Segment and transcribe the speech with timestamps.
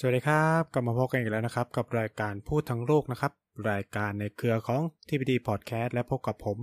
[0.00, 3.32] สวัสดีครับกลับมาพบกันอีกแล้วนะครับ กับรายการพูดทั้งโลกนะครับ
[3.70, 6.58] รายการในเครือของ TPD Podcast และพบกับผม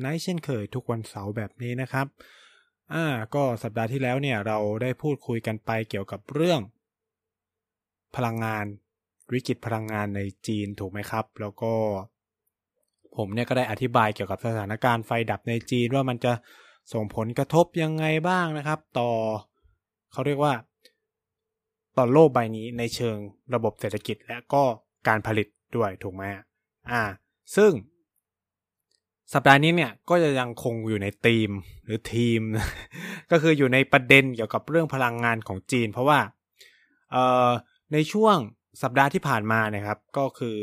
[0.00, 2.06] ไนท์เช่นเคยทุกวันเสาร์แบบนี้นะครับ
[2.94, 6.60] อ่าก็สัปดาห์ที่แล้วเนี่ยเราได้พูดคุยกันไปเกี่ยวกับเรื่อง
[8.16, 8.64] พลังงาน
[9.32, 11.72] วิกฤตพลังงานในจีนถูกไหมครับ แล้วก็
[13.16, 16.32] ผมเนี่ยก็ได้อธิบายเกี่ยวกับสถานการณ์ไฟดับในจีนว่ามันจะ
[16.92, 19.10] ส่งผลกระทบยังไงบ้างนะครับ ต่อ
[20.14, 20.54] เขาเรียกว่า
[21.96, 23.16] ต่อโลกใบนี้ในเชิง
[23.54, 24.62] ระบบเศรษฐกิจและก็
[25.08, 26.22] การผลิตด้วยถูกไหม
[26.90, 27.02] อ่า
[27.56, 27.72] ซึ่ง
[29.34, 31.50] สัปดาห์นี้เนี่ยก็จะยังคงอยู่ในธีม
[31.84, 32.40] หรือทีม
[33.30, 36.18] ก็คืออยู่ในประเด็นเกี่ยวกับเรื่องพลังงานของจีน เพราะว่า
[37.12, 37.50] เอ่อ
[37.92, 38.36] ในช่วง
[38.82, 40.58] สัปดาห์ที่ผ่านมานะครับ ก็คือ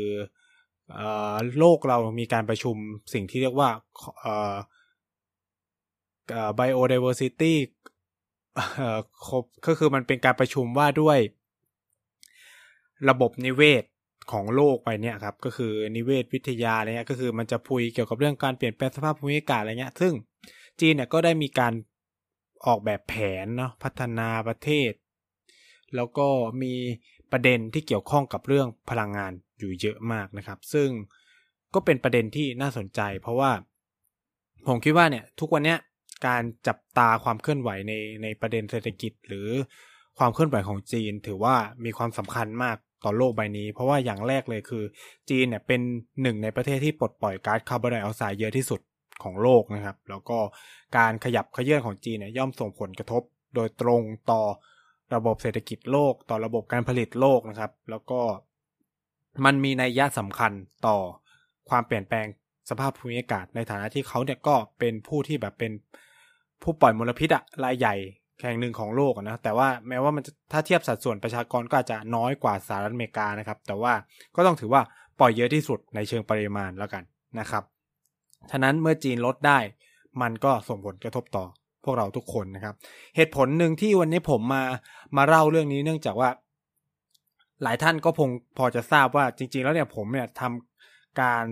[0.92, 2.76] เอ่อโลกเรามีการประชุม
[3.12, 3.68] สิ่งที่เรียกว่า
[4.20, 4.54] เอ่อ
[6.58, 7.52] biodiversity
[9.26, 11.18] ครบก็คือมันเป็นการประชุมว่าด้วย
[13.08, 13.84] ระบบนิเวศ
[14.32, 20.12] ของโลกไปเนี่ยครับ ก็คือนิเวศวิทยาอะไรเงี้ยก็คือมันจะพูดเกี่ยวกับเรื่องการเปลี่ยนแปลงสภาพภูมิอากาศอะไรเงี้ย ซึ่ง
[20.80, 21.72] จีนเนี่ยก็ได้มีการ
[22.66, 23.14] ออกแบบแผ
[23.44, 24.92] นเนาะพัฒนาประเทศ
[25.96, 26.28] แล้วก็
[26.62, 26.74] มี
[27.32, 30.88] ประเด็นที่เกี่ยวข้องกับเรื่องพลังงานอยู่เยอะมากนะครับ ซึ่ง
[31.74, 33.50] ก็เป็นประเด็นที่น่าสนใจ เพราะว่า
[34.66, 35.78] ผมคิดว่าเนี่ยทุกวันเนี้ย
[36.26, 37.92] การจับตาความเคลื่อนไหวใน
[38.22, 39.48] ในประเด็นเศรษฐกิจ หรือ
[40.18, 44.84] ความเคลื่อนไหวของจีน ถือว่ามีความสำคัญมากต่อโลกใบนี้ เพราะว่าอย่างแรกเลยคือ
[45.30, 45.80] จีนเนี่ยเป็น
[46.22, 48.80] หนึ่งในประเทศที่ปลดปล่อยก๊าซคาร์บอนไดออกไซด์เยอะที่สุด
[49.22, 50.38] ของโลกนะครับ แล้วก็
[50.96, 53.22] การขยับเขยื่อนของจีนเนี่ยย่อมส่งผลกระทบ
[53.54, 54.42] โดยตรงต่อ
[55.14, 58.20] ระบบเศรษฐกิจโลก ต่อระบบการผลิตโลกนะครับ แล้วก็
[59.44, 60.52] มันมีนัยยะสำคัญ
[60.86, 60.96] ต่อ
[61.68, 62.26] ความเปลี่ยนแปลง
[62.70, 65.72] สภาพภูมิอากาศในฐานะที่เขาเนี่ยก็เป็นผู้ที่แบบเป็น
[66.62, 67.94] ผู้ปล่อยมลพิษอะรายใหญ่
[68.42, 73.92] แห่งหนึ่งของโลกนะแต่ว่าแม้ว่ามันถ้าเทียบสัดส่วนประชากรก็อาจจะน้อยกว่าสหรัฐอเมริกานะครับ แต่ว่า
[74.36, 74.82] ก็ต้องถือว่า
[75.20, 77.02] ปล่อยเยอะที่สุดในเชิงปริมาณแล้วกัน
[77.38, 77.62] นะครับ
[78.50, 79.58] ฉะนั้นเมื่อจีนลดได้
[80.22, 81.44] มันก็ส่งผลกระทบต่อ
[81.84, 82.74] พวกเราทุกคนนะครับ
[83.16, 84.62] เหตุผลหนึ่งที่วันนี้ผมมา
[85.16, 86.30] มาเล่าเรื่องนี้เนื่องจากว่า
[87.62, 91.44] หลายท่านก็คงพอจะทราบว่าจริง ๆ แล้วเนี่ยผมเนี่ยทำการ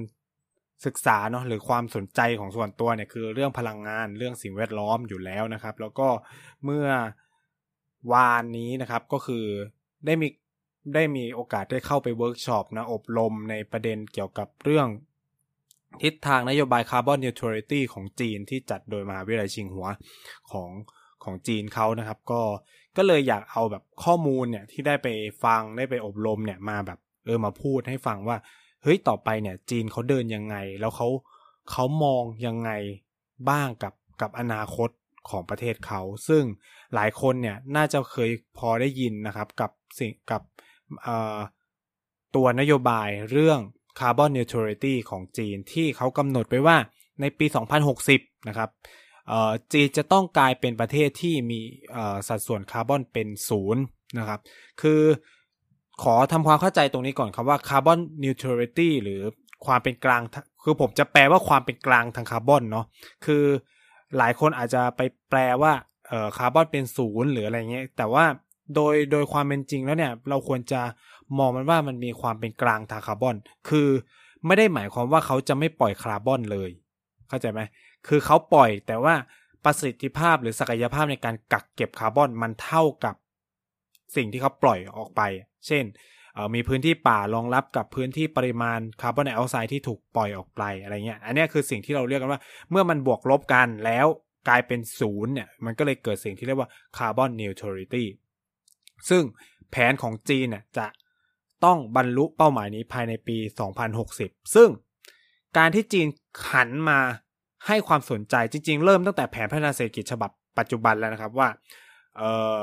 [0.87, 6.09] ศึกษาเนาะหรือความสนใจของส่วนตัวเนี่ยคือเรื่องพลังงานเรื่องสิ่งแวดล้อมอยู่แล้วนะครับ แล้วก็
[6.65, 6.87] เมื่อ
[8.13, 9.45] วานนี้นะครับก็คือ
[10.07, 10.29] ได้มี
[10.95, 14.89] ได้มีโอกาสได้เข้าไปเวิร์กช็อปนะอบรมในประเด็นเกี่ยวกับเรื่อง
[16.03, 19.87] ทิศทางนโยบาย carbon neutrality ของจีนที่จัดโดยมหาวิทยาลัยชิงหัว
[20.51, 20.71] ของ
[21.25, 22.43] ของจีนเขานะครับ ก็
[22.97, 25.09] ก็เลยอยากเอาแบบข้อมูลเนี่ยที่ได้ไป
[25.45, 28.37] ฟังได้ไปอบรมเนี่ยมาแบบเออมาพูดให้ฟังว่า
[28.83, 31.09] เฮ้ยต่อไปเนี่ย จีนเขาเดินยังไง แล้วเขา
[31.71, 32.71] เขามองยังไง
[33.51, 34.91] บ้างกับกับอนาคต
[35.31, 36.43] ของประเทศเขา ซึ่ง
[36.95, 40.43] หลายคนเนี่ยน่าจะเคยพอได้ยินนะครับกับสิ่งกับ
[42.35, 43.61] ตัวนโยบายเรื่อง
[43.99, 46.77] คาร์บอนนิวทรัลิตี้ของจีนที่เขากำหนดไว้ว่า
[47.21, 47.47] ในปี
[47.97, 48.71] 2060 นะครับ
[49.73, 51.61] จีนจะต้องกลายเป็นประเทศที่มี
[52.29, 53.83] สัดส่วนคาร์บอนเป็นศูนย์
[54.19, 54.41] นะครับ
[54.81, 55.03] คือ
[56.03, 59.21] ขอทำความเข้าใจตรงนี้ก่อนครับว่า carbon neutrality หรือ
[59.67, 60.23] ความเป็นกลาง
[60.63, 62.87] คือผมจะแปลว่าความเป็นกลางทางคาร์บอนเนาะ
[63.25, 63.45] คือ
[64.19, 65.01] หลายคนอาจจะไป
[65.31, 65.73] แปลว่า
[66.09, 68.25] เอ่อคาร์บอนเป็นศูนย์หรืออะไรเงี้ยแต่ว่า
[68.75, 70.81] โดยโดยความเป็นจริงแล้วเนี่ย เราควรจะ
[71.39, 73.37] มองมันว่ามันมีความเป็นกลางทางคาร์บอน
[73.69, 73.89] คือ
[74.47, 76.71] ไม่ได้หมายความว่าเขาจะไม่ปล่อยคาร์บอนเลย
[77.29, 77.61] เข้าใจไหม
[78.09, 79.15] คือเขาปล่อยแต่ว่า
[79.65, 83.15] ประสิทธิภาพหรือศักยภาพในการกักเก็บคาร์บอนมันเท่ากับ
[84.17, 85.23] สิ่งที่เขาปล่อยออกไป
[85.67, 85.85] เช่น
[86.55, 92.41] มีพื้นที่ป่ารองรับกับพื้นที่ปริมาณคาร์บอนไดออกไซด์ที่ถูกปล่อยออกไปอะไรเงี้ย อันนี้คือสิ่งที่เราเรียกกันว่า
[92.71, 94.07] เมื่อมันบวกลบกันแล้ว
[94.49, 98.09] กลายเป็นศูนย์เนี่ย มันก็เลยเกิดสิ่งที่เรียกว่า carbon neutrality
[99.09, 99.23] ซึ่ง
[99.71, 100.87] แผนของจีนเนี่ยจะ
[101.65, 103.37] ต้องบรรลุเป้าหมายนี้ภายในปี
[103.97, 104.69] 2060 ซึ่ง
[105.57, 106.07] การที่จีน
[106.47, 107.01] ขันมา
[107.67, 111.49] ให้ความสนใจจริง ๆ เริ่มตั้งแต่แผนพัฒนาเศรษฐกิจฉบับปัจจุบันแล้วนะครับว่า
[112.19, 112.23] เอ
[112.57, 112.59] อ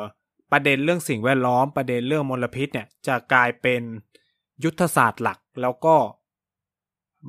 [0.51, 3.81] ประเด็นเรื่องสิ่งแวดล้อมประเด็นเรื่องมลพิษเนี่ยจะกลายเป็น
[4.63, 5.95] ยุทธศาสตร์หลัก แล้วก็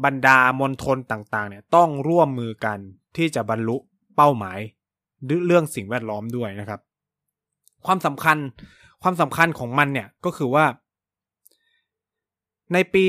[0.05, 2.79] บรรดามณฑลต่างๆเนี่ยต้องร่วมมือกัน
[3.17, 3.77] ที่จะบรรลุ
[4.17, 4.59] เป้าหมาย
[5.47, 6.81] เรื่องสิ่งแวดล้อมด้วยนะครับ
[7.87, 8.39] ความสำคัญ
[9.03, 10.65] ความสำคัญของมันเนี่ยก็คือว่า
[12.73, 13.05] ในปี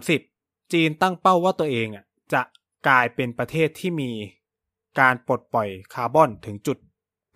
[0.00, 2.42] 2030 จีนตั้งเป้าว่าตัวเองอะจะ
[2.88, 4.10] กลายเป็นประเทศที่มี
[5.00, 6.78] การปลดปล่อยคาร์บอนถึงจุด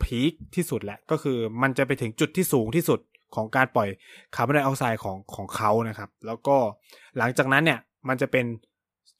[0.02, 3.00] พีคที่สุดแหละก็คือมันจะไปถึงจุดที่สูงที่สุด
[3.34, 3.88] ของการปล่อย
[4.34, 6.56] คาร์บอนไดออกไซด์ของของเขานะครับ แล้วก็
[7.18, 8.46] หลังจากนั้นเนี่ยมันจะเป็น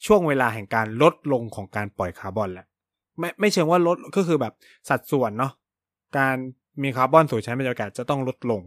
[0.07, 2.67] ช่วงเวลาแห่งการลดลงของการปล่อยคาร์บอนแหละ
[3.19, 4.53] ไม่ไม่เชิงว่าลดก็คือแบบ
[4.89, 5.53] สัดส่วนเนาะ
[6.19, 6.37] การ
[6.83, 8.61] มีคาร์บอนสู่ชั้นบรรยากาศจะต้องลดลง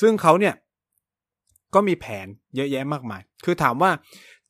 [0.00, 0.54] ซึ่งเขาเนี่ย
[1.74, 2.26] ก็มีแผน
[2.56, 3.90] เยอะแยะมากมาย คือถามว่า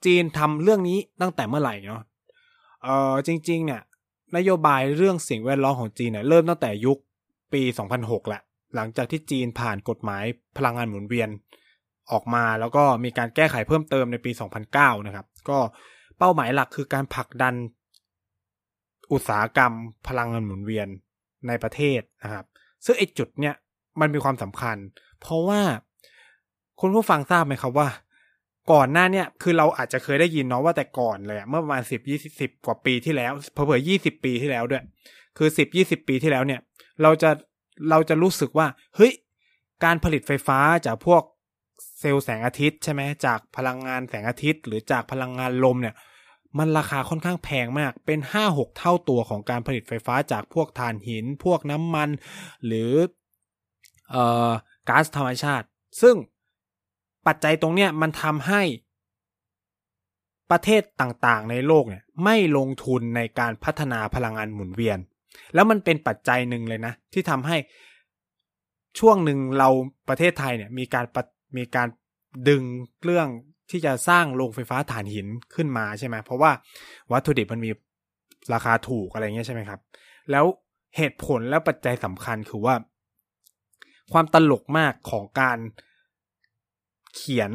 [0.04, 2.02] จีนทำเรื่องนี้ตั้งแต่เมื่อไหร่เนาะ
[2.82, 3.82] เออจริง ๆ เนี่ย
[4.36, 6.98] นโยบายเรื่องสิ่งแวดล้อมของจีนเนี่ยเริ่มตั้งแต่ยุค
[7.52, 7.62] ปี
[7.96, 8.42] 2006แหละ
[8.74, 10.24] หลังจากที่จีนผ่านกฎหมาย
[10.56, 11.28] พลังงานหมุนเวียน
[12.12, 14.30] ออกมาแล้วก็มีการแก้ไขเพิ่มเติมในปี
[14.68, 15.58] 2009 นะครับ ก็
[16.18, 17.54] เป้าหมายหลักคือการผลักดัน
[19.12, 19.72] อุตสาหกรรม
[20.08, 20.88] พลังงานหมุนเวียน
[21.48, 22.44] ในประเทศนะครับ
[22.84, 23.54] ซึ่งไอ้จุดเนี้ย
[24.00, 24.76] มันมีความสำคัญ
[25.20, 25.60] เพราะว่า
[26.80, 27.88] คุณผู้ฟังทราบไหมครับว่า
[28.72, 34.82] ก่อนหน้าเนี่ยคือเราอาจจะเคยได้ยินเนาะว่าแต่ก่อนเลยเมื่อประมาณสิบยี่สิบกว่าปีที่แล้วเผื่อยี่สิบปีที่แล้วด้วย
[35.38, 36.60] คือสิบยี่สิบปีที่แล้วเนี่ย
[37.02, 37.30] เราจะ
[37.90, 38.66] เราจะรู้สึกว่า
[38.96, 39.12] เฮ้ย
[39.84, 41.22] การผลิตไฟฟ้าจากพวก
[41.98, 45.94] เซลล์แสงอาทิตย์ใช่ไหมจากพลังงานแสงอาทิตย์ หรือจากพลังงานลมเนี่ย
[46.58, 52.08] มันราคาค่อนข้างแพงมากเป็นห้าหกเท่าตัวของการผลิตไฟฟ้าจากพวกถ่านหิน พวกน้ำมัน
[52.66, 52.92] หรือ
[54.10, 54.50] เอ่อ
[54.88, 55.66] ก๊าซธรรมชาติ
[56.02, 56.16] ซึ่ง
[57.26, 58.62] ปัจจัยตรงเนี้ยมันทำให้
[60.50, 64.98] ประเทศต่างๆ ในโลกเนี่ยไม่ลงทุนในการพัฒนาพลังงานหมุนเวียน
[65.54, 67.56] แล้วมันเป็นปัจจัยหนึ่งเลยนะ ที่ทำให้
[68.98, 69.68] ช่วงหนึ่งเรา
[70.08, 71.06] ประเทศไทยเนี่ยมีการ
[71.56, 71.88] มีการ
[72.48, 72.62] ดึง
[73.04, 73.28] เรื่อง
[73.70, 76.50] ที่จะสร้างโรงไฟฟ้าถ่านหินขึ้นมาใช่ไหมเพราะว่า
[77.12, 77.70] วัตถุดิบมันมี
[78.52, 79.80] ราคาถูกอะไรเงี้ยใช่ไหมครับ
[80.30, 80.44] แล้ว
[80.96, 82.74] เหตุผลและปัจจัยสำคัญคือว่า
[84.12, 85.58] ความตลกมากของการ
[87.14, 87.50] เขียน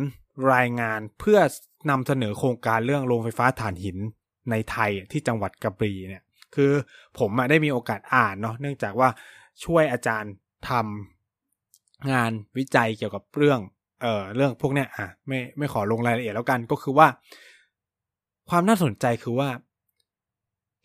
[0.53, 1.39] รายงานเพื่อ
[1.89, 3.97] นำเสนอโครงการเรื่องโรงไฟฟ้าถ่านหิน
[4.51, 6.23] ในไทยที่จังหวัดกระบี่เนี่ย
[6.55, 6.71] คือ
[7.19, 9.09] ผมได้มีโอกาสอ่านเนาะเนื่องจากว่า
[9.63, 10.33] ช่วยอาจารย์
[10.69, 13.59] ทำงานวิจัยเกี่ยวกับเรื่อง
[14.01, 17.07] เอ่อเรื่องพวกเนี้ยอะไม่ไม่ขอลงรายละเอียดแล้วกันก็คือว่า
[18.49, 19.49] ความน่าสนใจคือว่า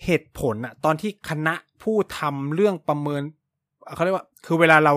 [0.05, 3.23] เหตุผลอะตอนที่คณะผู้ทำเรื่องประเมิน
[3.95, 4.95] เขาเรียกว่า คือเวลาเรา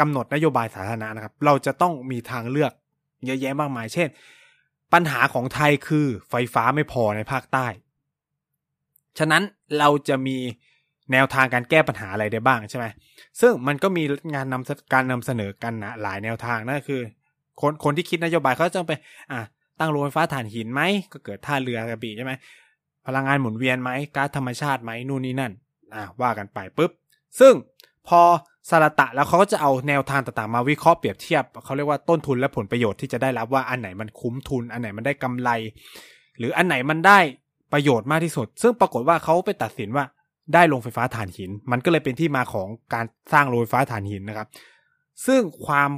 [0.00, 2.72] กำหนดนโยบายสาธารณะนะครับ เราจะต้องมีทางเลือก
[3.26, 4.08] เยอะแยะมากมาย เช่น
[4.92, 7.66] ปัญหาของไทยคือไฟฟ้าไม่พอในภาคใต้
[9.18, 9.42] ฉะนั้น
[9.78, 10.36] เราจะมี
[11.12, 12.86] แนวทางการแก้ปัญหาอะไรได้บ้างใช่ไหม
[13.40, 14.02] ซึ่งมันก็มี
[14.34, 17.00] งานนำการนำเสนอกันนะหลายแนวทางนั่นคือ
[17.60, 18.92] คนคนที่คิดนโยบายเขาจะไป
[19.32, 19.40] อะ
[19.80, 20.82] ตั้งโรงไฟฟ้าถ่านหินไหม
[21.12, 22.32] ก็เกิดท่าเรือกระบี่ใช่ไหม
[23.06, 25.52] พลังงานหมุนเวียนไหมก๊าซธรรมชาติไหมนู่นนี่นั่น
[25.94, 26.90] อะว่ากันไปปุ๊บ
[27.40, 27.54] ซึ่ง
[28.08, 28.20] พอ
[28.70, 35.50] สารตะแล้วเขาก็จะเอาแนวทางต่างๆมาวิเคราะห์เปรียบเทียบเขาเรียกว่าต้นทุนและผลประโยชน์ที่จะได้รับว่าอันไหนมันคุ้มทุน อันไหนมันได้กำไร
[36.38, 37.18] หรืออันไหนมันได้
[37.72, 40.04] ประโยชน์มากที่สุด ซึ่งปรากฏว่าเขาไปตัดสินว่า
[40.54, 44.48] ได้โรงไฟฟ้าถ่านหิน มันก็เลยเป็นที่มาของการสร้างโรงไฟฟ้าถ่านหินนะครับ
[45.26, 45.90] ซึ่งความ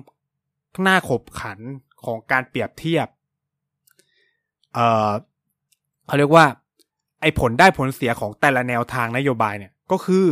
[0.86, 1.58] น่าขบขัน
[2.04, 3.06] ของการเปรียบเทียบ
[4.74, 5.10] เอ่อ
[6.06, 6.46] เขาเรียกว่า
[7.20, 10.26] ไอ้ผลได้ผลเสียของแต่ละแนวทางนโยบายเนี่ย ก็คือ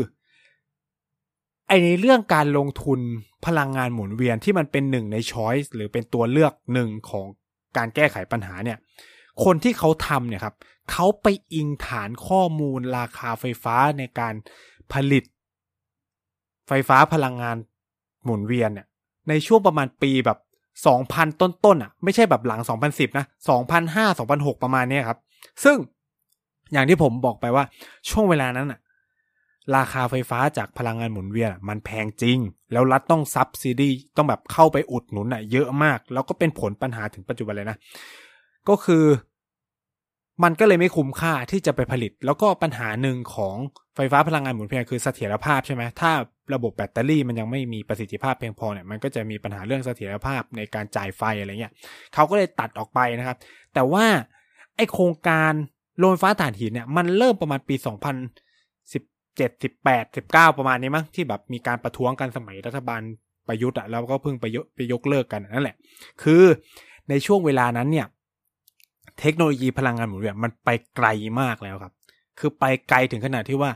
[1.66, 3.00] ไอในเรื่องการลงทุน
[3.46, 7.26] พลังงานหมุนเวียนที่มันเป็นหนึ่งในช้อยส์หรือเป็นตัวเลือกหนึ่งของ
[7.76, 8.78] การแก้ไขปัญหาเนี่ย
[9.44, 10.54] คนที่เขาทำเนี่ยครับ
[10.90, 14.34] เขาไปอิงฐานข้อมูลราคาไฟฟ้าในการ
[14.92, 15.24] ผลิต
[16.68, 17.56] ไฟฟ้าพลังงาน
[18.24, 18.86] หมุนเวียนเนี่ย
[19.28, 20.38] ในช่วงประมาณปีแบบ
[20.86, 25.18] สองพันต้นๆอะไม่ใช่แบบหลังสองพันสิบนะสองพันห้าสองพันหกประมาณนี้ครับ
[25.64, 25.76] ซึ่ง
[26.72, 27.64] อย่างที่ผมบอกไปว่า
[28.10, 28.80] ช่วงเวลานั้นอะ
[29.76, 32.38] ราคาไฟฟ้าจากพลังงานหมุนเวียนมันแพงจริง
[32.72, 37.76] แล้วรัฐต้องซับซิดีต้องแบบเข้าไปอุดหนุนอะเยอะมาก แล้วก็เป็นผลปัญหาถึงปัจจุบันเลยนะ
[38.68, 39.04] ก็คือ
[40.44, 43.56] มันก็เลยไม่คุ้มค่าที่จะไปผลิต แล้วก็ปัญหาหนึ่งของ
[43.96, 46.10] ไฟฟ้าพลังงานหมุนเวียนคือเสถียรภาพใช่ไหมถ้า
[46.54, 51.72] ระบบแบตเตอรี่มันยังไม่มีประสิทธิภาพเพียงพอเนี่ยมันก็จะมีปัญหาเรื่องเสถียรภาพในการจ่ายไฟอะไรเงี้ย
[52.14, 53.36] เขาก็เลยตัดออกไปนะครับ
[53.74, 54.04] แต่ว่า
[54.76, 55.52] ไอโครงการ
[55.98, 58.45] โรงไฟฟ้าถ่านหินเนี่ยมันเริ่มประมาณปี 2000
[59.36, 63.00] เจ็ดสิบแปดสิบเก้าประมาณนี้มั้งที่แบบมีการประท้วงกันสมัยรัฐบาล
[63.48, 65.76] ประยุทธ์อะแล้วก็เพิ่งไปยกไปยกเลิกกันนั่นแหละ
[66.22, 66.42] คือ
[67.08, 68.06] ในช่วงเวลานั้นเนี่ย
[69.20, 71.08] เทคโนโลยีพลังงานหมุนเวียนมันไปไกล
[71.40, 71.92] มากแล้วครับ
[72.38, 73.70] คือไปไกลถึงขนาดที่ว่า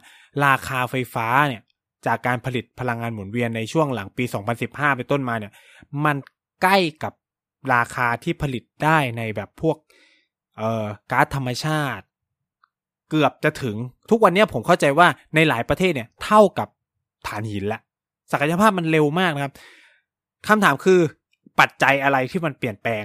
[0.45, 1.63] ราคาไฟฟ้าเนี่ย
[2.07, 4.25] จากการผลิตพลังงานหมุนเวียนในช่วงหลังปี
[4.61, 5.53] 2015ไปต้นมาเนี่ย
[6.05, 6.17] มัน
[6.63, 7.13] ใกล้กับ
[7.75, 9.77] ราคาที่ผลิตได้ในแบบพวก
[10.57, 12.05] เอ่อก๊าซธรรมชาติ
[13.11, 13.77] เกือบจะถึง
[14.11, 16.69] ทุกวันนี้ผมเข้าใจว่าในหลายประเทศเนี่ยเท่ากับ
[17.27, 17.81] ฐานหินละ
[18.33, 19.53] ศักยภาพมันเร็วมากนะครับ
[20.49, 21.01] คำถามคือ
[21.61, 23.05] ปัจจัยอะไรที่มันเปลี่ยนแปลง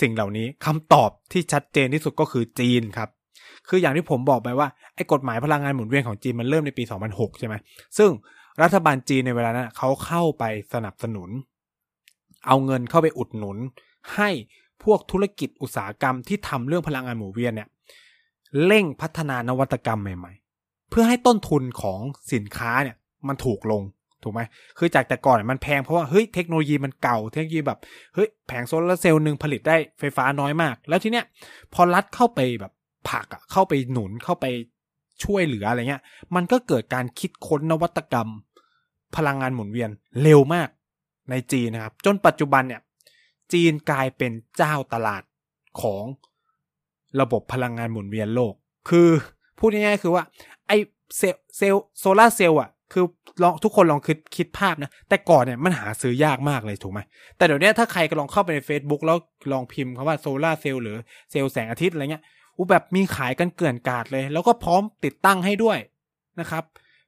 [0.00, 3.08] สิ่งเหล่านี้คำตอบที่ชัดเจนที่สุดก็คือจีนครับ
[3.68, 6.82] คืออย่างที่ผมบอกไปว่าไอ้กฎหมายพลังงานหมุนเวียนของจีนมันเริ่มในปี
[7.12, 7.54] 2006 ใช่ไหม
[7.98, 8.10] ซึ่ง
[8.62, 10.44] รัฐบาลจีนในเวลานั้นเขาเข้าไป
[10.74, 11.30] สนับสนุน
[12.46, 13.56] เอาเงินเข้าไปอุดหนุน
[14.14, 14.30] ให้
[14.84, 17.68] พวกธุรกิจอุตสาหกรรมที่ทำเรื่องพลังงานหมุนเวียนเนี่ย
[18.66, 22.00] เร่งพัฒนานวัตกรรมใหม่ๆ เพื่อให้ต้นทุนของ
[22.32, 22.96] สินค้าเนี่ย
[23.28, 23.82] มันถูกลง
[24.22, 24.40] ถูกไหม
[24.78, 27.78] คือจากแต่ก่อนมันแพงเพราะว่าเฮ้ยเทคโนโลยีมันเก่าเทคโนโลยีแบบ
[28.14, 31.24] เฮ้ยแผงโซลาร์เซลล์หนึ่งผลิตได้ไฟฟ้าน้อยมาก แล้วทีเนี้ย
[31.74, 32.72] พอรัฐเข้าไปแบบ
[33.08, 34.46] ผลักอะเข้าไปหนุนเข้าไป
[35.24, 36.02] ช่วยเหลืออะไรเงี้ย
[36.34, 38.28] มันก็เกิดการคิดค้นนวัตกรรม
[39.16, 39.90] พลังงานหมุนเวียน
[40.22, 40.68] เร็วมาก
[41.30, 42.80] ในจีนนะครับ จนปัจจุบันเนี่ย
[43.52, 45.22] จีนกลายเป็นเจ้าตลาด
[45.82, 46.04] ของ
[47.20, 48.54] ระบบพลังงานหมุนเวียนโลก
[48.88, 49.08] คือ
[49.58, 50.24] พูดง่ายๆคือว่า
[50.66, 50.72] ไอ
[51.16, 53.04] เซลเซลโซลาเซลล์อะ คือ
[53.42, 57.00] ลองทุกคนลองคิดคิดภาพนะ แต่ก่อนเนี่ยมันหาซื้อยากมากเลยถูกไหม
[57.36, 59.16] แต่เดี๋ยวนี้ถ้าใครก็ลองเข้าไปใน Facebook แล้ว
[59.52, 60.96] ลองพิมพ์คำว่าโซลาเซลล์หรือ
[61.30, 62.22] เซลล์แสงอาทิตย์อะไรเงี้ย
[62.56, 65.78] อุแบบมีขายกันเกลื่อนกาดเลย แล้วก็พร้อมติดตั้งให้ด้วย
[66.40, 66.64] นะครับ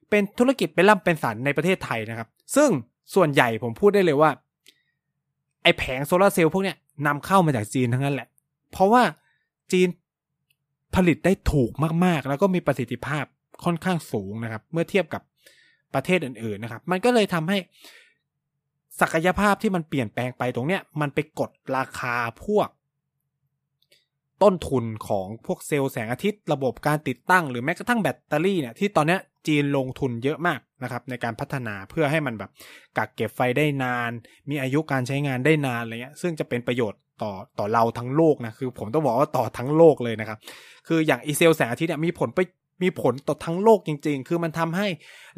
[0.09, 2.69] เป็นธุรกิจเป็นล่ำเป็นสันในประเทศไทยนะครับ ซึ่ง
[3.15, 4.29] ส่วนใหญ่ผมพูดได้เลยว่า
[5.63, 8.27] ไอแผงโซลาเซลล์พวกเนี้ยนำเข้ามาจากจีนทั้งนั้นแหละ
[8.71, 9.03] เพราะว่า
[9.71, 9.87] จีน
[10.95, 11.71] ผลิตได้ถูก
[12.05, 13.25] มากๆ แล้วก็มีประสิทธิภาพ
[13.65, 15.21] ค่อนข้างสูงนะครับ เมื่อเทียบกับ
[15.93, 17.57] ประเทศอื่นๆนะครับ มันก็เลยทำให้
[19.01, 22.69] ศักยภาพที่มันเปลี่ยนแปลงไปตรงเนี้ยมันไปกดราคาพวก
[24.43, 32.51] ต้นทุนของพวกเซลล์แสงอาทิตย์ ระบบการติดตั้งหรือแม้กระทั่งแบตเตอรี่เนี่ยที่ตอนเนี้ยจีนลงทุนเยอะมากนะครับ ในการพัฒนาเพื่อให้มันแบบ
[32.97, 34.11] กักเก็บไฟได้นาน
[34.49, 40.37] มีอายุการใช้งานได้นานอะไรเงี้ยซึ่งจะเป็นประโยชน์ ต่อต่อเราทั้งโลกนะคือ ผมต้องบอกว่าต่อทั้งโลกเลยนะครับ
[40.87, 42.39] คืออย่างอีเซลแสงอาทิตย์เนี่ยมีผลไป
[42.83, 44.87] มีผลต่อทั้งโลกจริง ๆ คือมันทำให้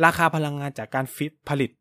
[0.06, 1.72] ราคาพลังงานจากการฟิตผลิต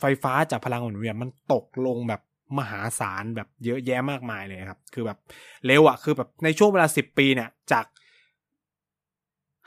[0.00, 2.20] ไฟฟ้าจากพลังหมุนเวียนมันตกลงแบบ
[2.58, 5.18] มหาศาลแบบเยอะแยะมากมายเลยครับ คือแบบ
[5.66, 7.84] เร็วอะคือแบบในช่วงเวลาสิบปีเนี่ยจาก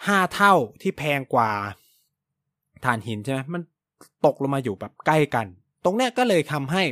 [0.06, 1.52] ห้าเท่าที่แพงกว่า
[2.86, 3.62] ถ่านหินใช่ไหมมัน
[4.26, 5.46] ตกลงมาอยู่แบบใกล้กัน
[5.86, 6.84] ตรงเนี้ยก็เลยทำให้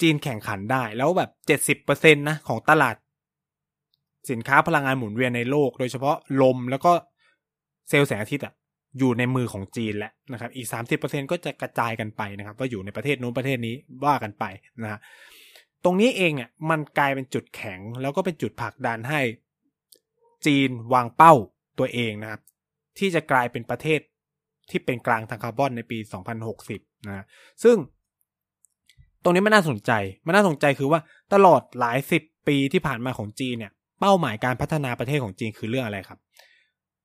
[0.00, 2.96] จีนแข่งขันได้แล้วแบบเจ็ดสิบเปอร์เซ็นตนะของตลาด
[4.30, 6.92] สินค้าพลังงานหมุนเวียนในโลก โดยเฉพาะลมแล้วก็
[7.88, 8.54] เซลล์แสงอาทิตย์อะ
[8.98, 13.74] อยู่ในมือของจีนแหละนะครับ อีกสามสิบเปอร์เซ็นก็จะกระจายกันไปนะครับ ว่าอยู่ในประเทศนู้นประเทศนี้
[14.04, 14.44] ว่ากันไป
[14.82, 15.00] นะฮะ
[15.84, 19.20] ตรงนี้เองเนี่ยมันกลายเป็นจุดแข็ง แล้วก็เป็นจุดผลักดันให้
[20.46, 21.34] จีนวางเป้า
[21.78, 22.40] ตัวเองนะครับ
[22.98, 24.00] ที่จะกลายเป็นประเทศ
[24.70, 25.98] ที่เป็นกลางทางคาร์บอนในปี
[26.52, 27.24] 2060 นะ
[27.64, 27.76] ซึ่ง
[29.22, 29.92] ตรงนี้มันน่าสนใจ
[30.26, 31.00] มันน่าสนใจคือว่า
[31.32, 36.18] ตลอดหลายสิบปีที่ผ่านมาของจีนเนี่ย เป้าหมายการพัฒนาประเทศของจีนคือเรื่องอะไรครับ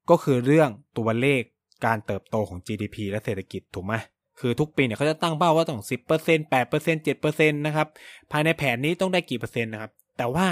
[0.09, 1.41] ก็คือเรื่องตัวเลข
[1.85, 3.93] การเติบโตของ GDP และเศรษฐกิจถูกไหม
[4.39, 7.87] คือทุกปีเนี่ยเขาจะตั้งเป้าว่าต้องสิบเปอร์เซ็นแปดเปอร์เซ็นเจ็ดเปอร์เซ็นนะครับ
[8.31, 10.45] ภายในแผนนี้ต้องได้กี่เปอร์เซ็นต์นะครับ แต่ว่า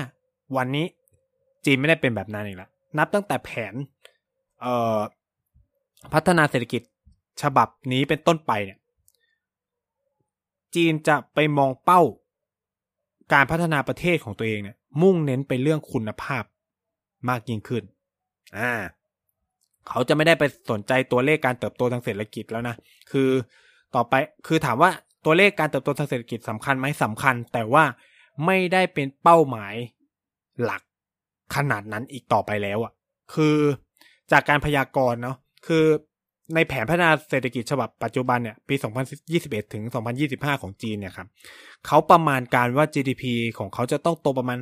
[0.58, 0.86] วันนี้
[1.65, 3.74] จีนไม่ได้เป็นแบบนั้นอีกแล้ว นับตั้งแต่แผน
[6.13, 6.82] พัฒนาเศรษฐกิจ
[7.41, 8.77] ฉบับนี้เป็นต้นไปเนี่ย
[10.75, 12.01] จีนจะไปมองเป้า
[13.34, 16.44] การพัฒนาประเทศของตัวเองเนี่ย มุ่งเน้นไปเรื่องคุณภาพ
[17.30, 17.84] มากยิ่งขึ้น
[18.58, 18.74] อ่า
[19.88, 22.75] เขาจะไม่ได้ไปสนใจตัวเลขการเติบโตทางเศรษฐกิจแล้วนะ
[23.12, 23.30] คือ
[23.96, 24.13] ต่อไป
[24.48, 24.92] คือถามว่า
[25.25, 27.84] ตัวเลขการเติบโตทางเศรษฐกิจสำคัญไหมสำคัญ แต่ว่า
[28.46, 29.75] ไม่ได้เป็นเป้าหมาย
[30.63, 30.82] หลัก
[31.56, 32.94] ขนาดนั้นอีกต่อไปแล้วอะ่ะ
[33.34, 33.58] คือ
[34.32, 35.38] จากการพยากรณ์เนาะ
[35.68, 35.86] คือ
[36.55, 38.75] ในแผนพัฒนาเศรษฐกิจฉบับปัจจุบันเนี่ยปี
[39.24, 39.84] 2021 ถึง
[40.24, 41.27] 2025 ของจีนเนี่ยครับ
[41.88, 43.24] เขาประมาณการว่า GDP
[43.58, 44.58] ของเขาจะต้องโตประมาณ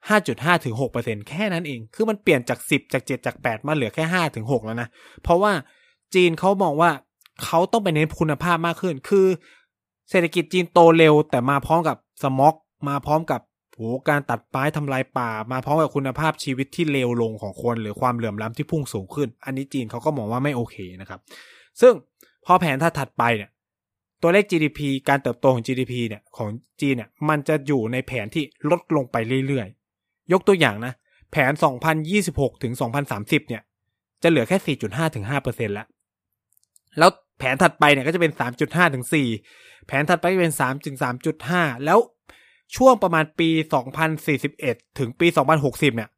[0.00, 4.88] 5.5 ถึง 6%แค่นั้นเอง คือมันเปลี่ยนจาก 10 จาก 7 จาก 8 มาเหลือแค่ 5 ถึง 6 แล้วนะ
[5.22, 5.52] เพราะว่า
[6.14, 6.90] จีนเขามองว่า
[7.44, 9.26] เขาต้องไปเน้นคุณภาพมากขึ้น คือ
[10.10, 12.54] เศรษฐกิจจีนโตเร็ว แต่มาพร้อมกับสม็อก
[12.88, 13.40] มาพร้อมกับ
[13.80, 21.20] โหการตัดไม้ทำลายป่า มาพร้อมกับคุณภาพชีวิตที่เลวลงของคน หรือความเหลื่อมล้ำที่พุ่งสูงขึ้น อันนี้จีนเขาก็มองว่าไม่โอเคนะครับ
[21.80, 21.92] ซึ่ง
[22.46, 23.50] พอแผนถ้าถัดไปเนี่ย
[24.22, 26.48] ตัวเลข GDP การเติบโตของ GDP เนี่ยของ
[26.80, 30.92] จีนเนี่ยมันจะอยู่ในแผนที่ลดลงไปเรื่อยๆ ยกตัวอย่างนะ
[31.32, 31.52] แผน
[32.06, 32.72] 2026 ถึง
[33.10, 33.62] 2030 เนี่ย
[34.22, 35.86] จะเหลือแค่ 4.5 ถึง5%แล้ว
[36.98, 38.32] แล้วแผนถัดไปเนี่ยก็จะเป็น
[38.62, 39.04] 3.5 ถึง
[39.44, 40.96] 4 แผนถัดไปเป็น 3 ถึง
[41.40, 41.98] 3.5 แล้ว
[42.76, 43.48] ช่วงประมาณปี
[44.22, 45.26] 2041 ถึงปี
[45.62, 46.10] 2060 เนี่ย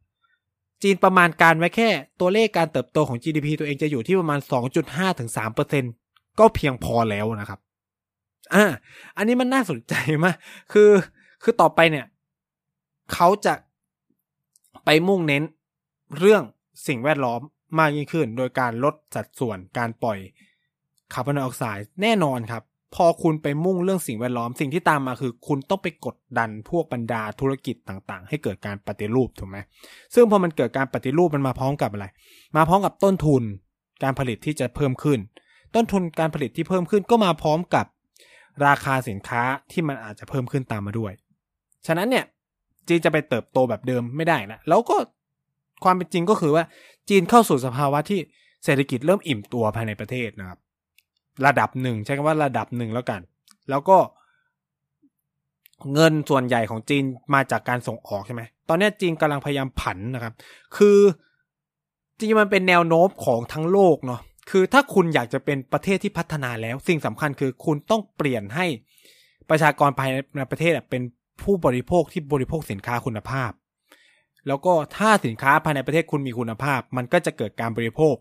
[0.83, 1.89] จีนประมาณการไว้แค่
[2.21, 4.41] ตัวเลขการเติบโตของ GDP ตัวเองจะอยู่ที่ประมาณ
[4.79, 5.31] 2.5 ถึง
[5.85, 7.61] 3%ก็เพียงพอแล้วนะครับ
[8.55, 8.65] อ่า
[9.17, 9.95] อันนี้มันน่าสนใจ
[10.25, 10.37] มาก
[10.73, 10.91] คือ
[11.43, 12.07] คือต่อไปเนี่ย
[13.13, 13.55] เขาจะ
[14.85, 15.43] ไปมุ่งเน้น
[16.19, 16.43] เรื่อง
[16.87, 17.41] สิ่งแวดล้อม
[17.79, 20.19] มากยิ่งขึ้น โดยการลดสัดส่วนการปล่อย
[21.13, 22.63] คาร์บอนไดออกไซด์แน่นอนครับ
[22.95, 29.59] พอคุณไปมุ่งเรื่องสิ่งแวดล้อมสิ่งที่ตามมาคือ คุณต้องไปกดดันพวกบรรดาธุรกิจต่างๆ ให้เกิดการปฏิรูปถูกไหม
[30.15, 32.07] ซึ่งพอมันเกิดการปฏิรูปมันมาพร้อมกับอะไร
[32.57, 33.43] มาพร้อมกับต้นทุน
[34.03, 35.19] การผลิตที่จะเพิ่มขึ้น
[35.75, 37.87] ต้นทุนการผลิตที่เพิ่มขึ้นก็มาพร้อมกับ
[38.67, 41.13] ราคาสินค้าที่มันอาจจะเพิ่มขึ้นตามมาด้วย
[41.87, 42.25] ฉะนั้นเนี่ย
[42.89, 44.97] จีนจะไปเติบโตแบบเดิมไม่ได้นะแล้วก็
[45.85, 46.65] ความเป็นจริงก็คือว่า
[47.09, 48.21] จีนเข้าสู่สภาวะที่
[48.65, 50.59] เศรษฐกิจเริ่มอิ่มตัวภายในประเทศนะครับ
[51.47, 53.21] ระดับหนึ่งใช้คำว่าระดับหนึ่งแล้วกัน
[53.71, 53.99] แล้วก็
[55.93, 60.35] เงินส่วนใหญ่ของจีนมาจากการส่งออกใช่ไหม ตอนนี้จีนกำลังพยายามผันนะครับ
[60.77, 60.99] คือ
[62.19, 64.21] จริงมันเป็นแนวโน้มของทั้งโลกเนาะ
[64.51, 68.67] คือถ้าคุณอยากจะเป็นประเทศที่พัฒนาแล้ว สิ่งสำคัญคือคุณต้องเปลี่ยนให้
[69.51, 71.03] ประชากรภายในประเทศเป็น
[71.43, 73.51] ผู้บริโภคที่บริโภคสินค้าคุณภาพ
[74.47, 78.15] แล้วก็ถ้าสินค้าภายในประเทศคุณมีคุณภาพ มันก็จะเกิดการบริโภค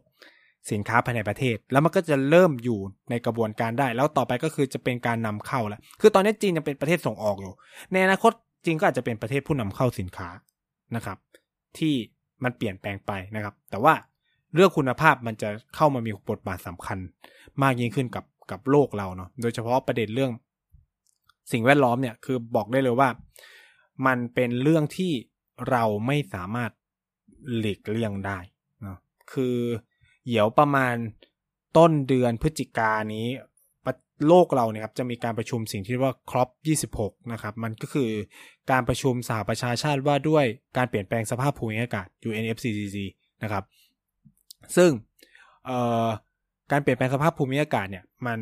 [0.72, 7.54] สินค้าภายในประเทศ แล้วมันก็จะเริ่มอยู่ในกระบวนการได้ แล้วต่อไปก็คือจะเป็นการนำเข้าแล้วคือตอนนี้จีนยังเป็นประเทศส่งออกอยู่
[7.92, 8.32] ในอนาคต
[8.66, 10.30] จีนก็อาจจะเป็นประเทศผู้นำเข้าสินค้า
[10.96, 11.18] นะครับ
[11.78, 11.94] ที่
[12.44, 13.94] มันเปลี่ยนแปลงไปนะครับ แต่ว่า
[14.56, 16.98] เรื่องคุณภาพมันจะเข้ามามีบทบาทสำคัญ
[17.62, 20.32] มากยิ่งขึ้นกับกับโลกเราเนาะโดยเฉพาะประเด็นเรื่อง
[21.52, 23.10] สิ่งแวดล้อมเนี่ยคือบอกได้เลยว่า
[24.06, 25.12] มันเป็นเรื่องที่
[25.70, 26.72] เราไม่สามารถ
[27.58, 28.40] หลีกเลี่ยงได้
[28.84, 28.98] เนาะ
[29.34, 29.56] คือ
[30.28, 30.96] เดี๋ยวประมาณ
[31.78, 33.28] ต้นเดือนพฤศจิกานี้
[34.30, 36.50] โลกเราเนี่ยครับจะมีการประชุมสิ่งที่เรียกว่าครอป
[36.92, 38.10] 26 นะครับ มันก็คือ
[38.72, 40.46] การประชุมสหประชาชาติว่าด้วย
[40.78, 42.98] การเปลี่ยนแปลงสภาพภูมิอากาศ UNFCCC
[43.44, 43.64] นะครับ
[44.78, 44.92] ซึ่ง
[46.72, 48.40] การเปลี่ยนแปลงสภาพภูมิอากาศเนี่ยมัน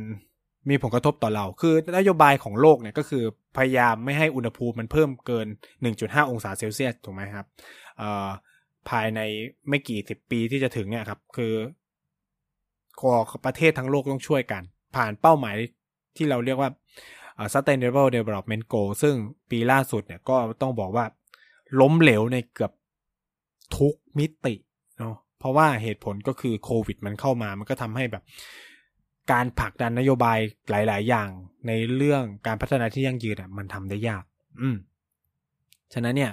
[0.70, 3.24] มีผลกระทบต่อเรา คือนโยบายของโลกเนี่ยก็คือ
[3.58, 5.48] พยายามไม่ให้อุณหภูมิมันเพิ่มเกิน
[5.90, 7.46] 1.5 องศาเซลเซียสถูกไหมครับ
[8.90, 9.20] ภายใน
[9.70, 11.54] ไม่กี่สิบปีที่จะถึงเนี่ยครับ คือ
[13.00, 14.64] ขอประเทศทั้งโลกต้องช่วยกัน
[14.96, 15.56] ผ่านเป้าหมาย
[16.16, 16.70] ที่เราเรียกว่า
[17.54, 19.16] sustainable development goal ซึ่ง
[19.50, 21.06] ปีล่าสุดเนี่ยก็ต้องบอกว่า
[21.80, 22.72] ล้มเหลวในเกือบ
[23.78, 24.56] ทุกมิติ
[25.00, 28.24] เนาะเพราะว่าเหตุผลก็คือโควิดมันเข้ามามันก็ทำให้แบบ
[29.32, 30.38] การผลักดันนโยบาย
[30.70, 31.30] หลาย ๆ อย่าง
[31.68, 34.24] ในเรื่องการพัฒนาที่ยั่งยืนอะมันทำได้ยาก
[34.62, 34.78] อืม
[35.94, 36.32] ฉะนั้นเนี่ย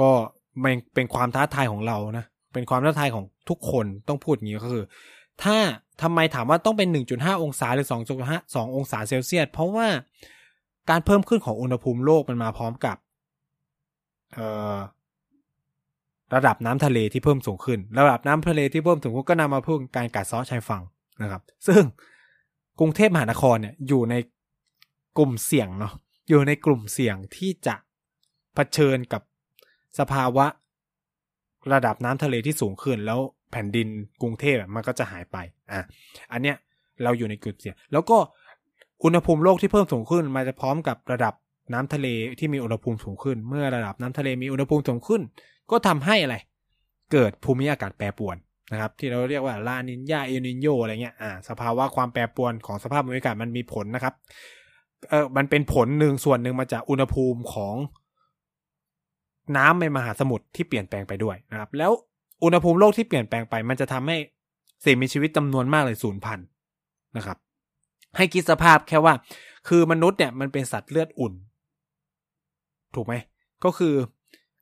[0.00, 0.10] ก็
[0.64, 4.84] มันเป็นความท้าทายของเรานะ เป็นความท้าทายของทุกคนต้องพูดอย่างนี้ก็คือ
[5.42, 5.56] ถ้า
[6.02, 7.88] ทำไมถามว่าต้องเป็น 1.5 องศาหรือ
[8.20, 9.88] 2.5 2องศาเซลเซียส เพราะว่า
[10.90, 12.96] การเพิ่มขึ้นของอุณหภูมิโลกมันมาพร้อมกับ
[16.34, 20.82] ระดับน้ำทะเลที่เพิ่มสูงขึ้น ระดับน้ำทะเลที่เพิ่มสูงขึ้นก็นำมาเพึ่งการกัดเซาะชายฝั่ง
[21.22, 21.82] นะครับ ซึ่ง
[22.78, 24.14] กรุงเทพมหานครเนี่ยอยู่ใน
[25.18, 25.92] กลุ่มเสี่ยงเนาะ
[26.28, 27.76] อยู่ในกลุ่มเสี่ยงที่จะะ
[28.54, 29.22] เผชิญกับ
[29.98, 30.46] สภาวะ
[31.72, 33.20] ระดับน้ำทะเลที่สูงขึ้น แล้ว
[33.52, 33.88] แผ่นดิน
[34.22, 35.36] กรุงเทพมันก็จะหายไป
[35.72, 35.80] อะ
[36.32, 36.56] อันเนี้ย
[37.02, 38.18] เราอยู่ในจุดเสี่ยงแล้วก็
[39.04, 41.34] อุณหภูมิโลกที่เพิ่มสูงขึ้นมาจะพร้อมกับระดับ
[41.72, 42.08] น้ำทะเล
[42.38, 45.20] ที่มีอุณหภูมิสูงขึ้น เมื่อระดับน้ำทะเลมีอุณหภูมิสูงขึ้น
[45.70, 46.36] ก็ทำให้อะไร
[47.12, 48.36] เกิดภูมิอากาศแปรปรวน
[48.72, 54.14] นะครับ ที่เราเรียกว่าลานินยาเอลนินโยอะไรเงี้ยอ่าสภาวะความแปรปรวนของสภาพภูมิอากาศมันมีผลนะครับ
[55.10, 57.74] เออมันเป็นผลหนึ่งส่วนหนึ่งมาจากอุณหภูมิของ
[59.56, 61.92] น้ำในมหาสมุทรที่เปลี่ยนแปลงไปด้วยนะครับ แล้ว
[62.42, 64.16] อุณหภูมิโลกที่เปลี่ยนแปลงไป มันจะทำให้
[64.84, 66.46] สิ่งมีชีวิตจำนวนมากเลยสูญพันธุ์
[67.16, 67.36] นะครับ
[68.16, 69.14] ให้คิดสภาพแค่ว่า
[69.68, 71.32] คือมนุษย์เนี่ยมันเป็นสัตว์เลือดอุ่น
[72.94, 73.14] ถูกไหม
[73.64, 73.94] ก็คือ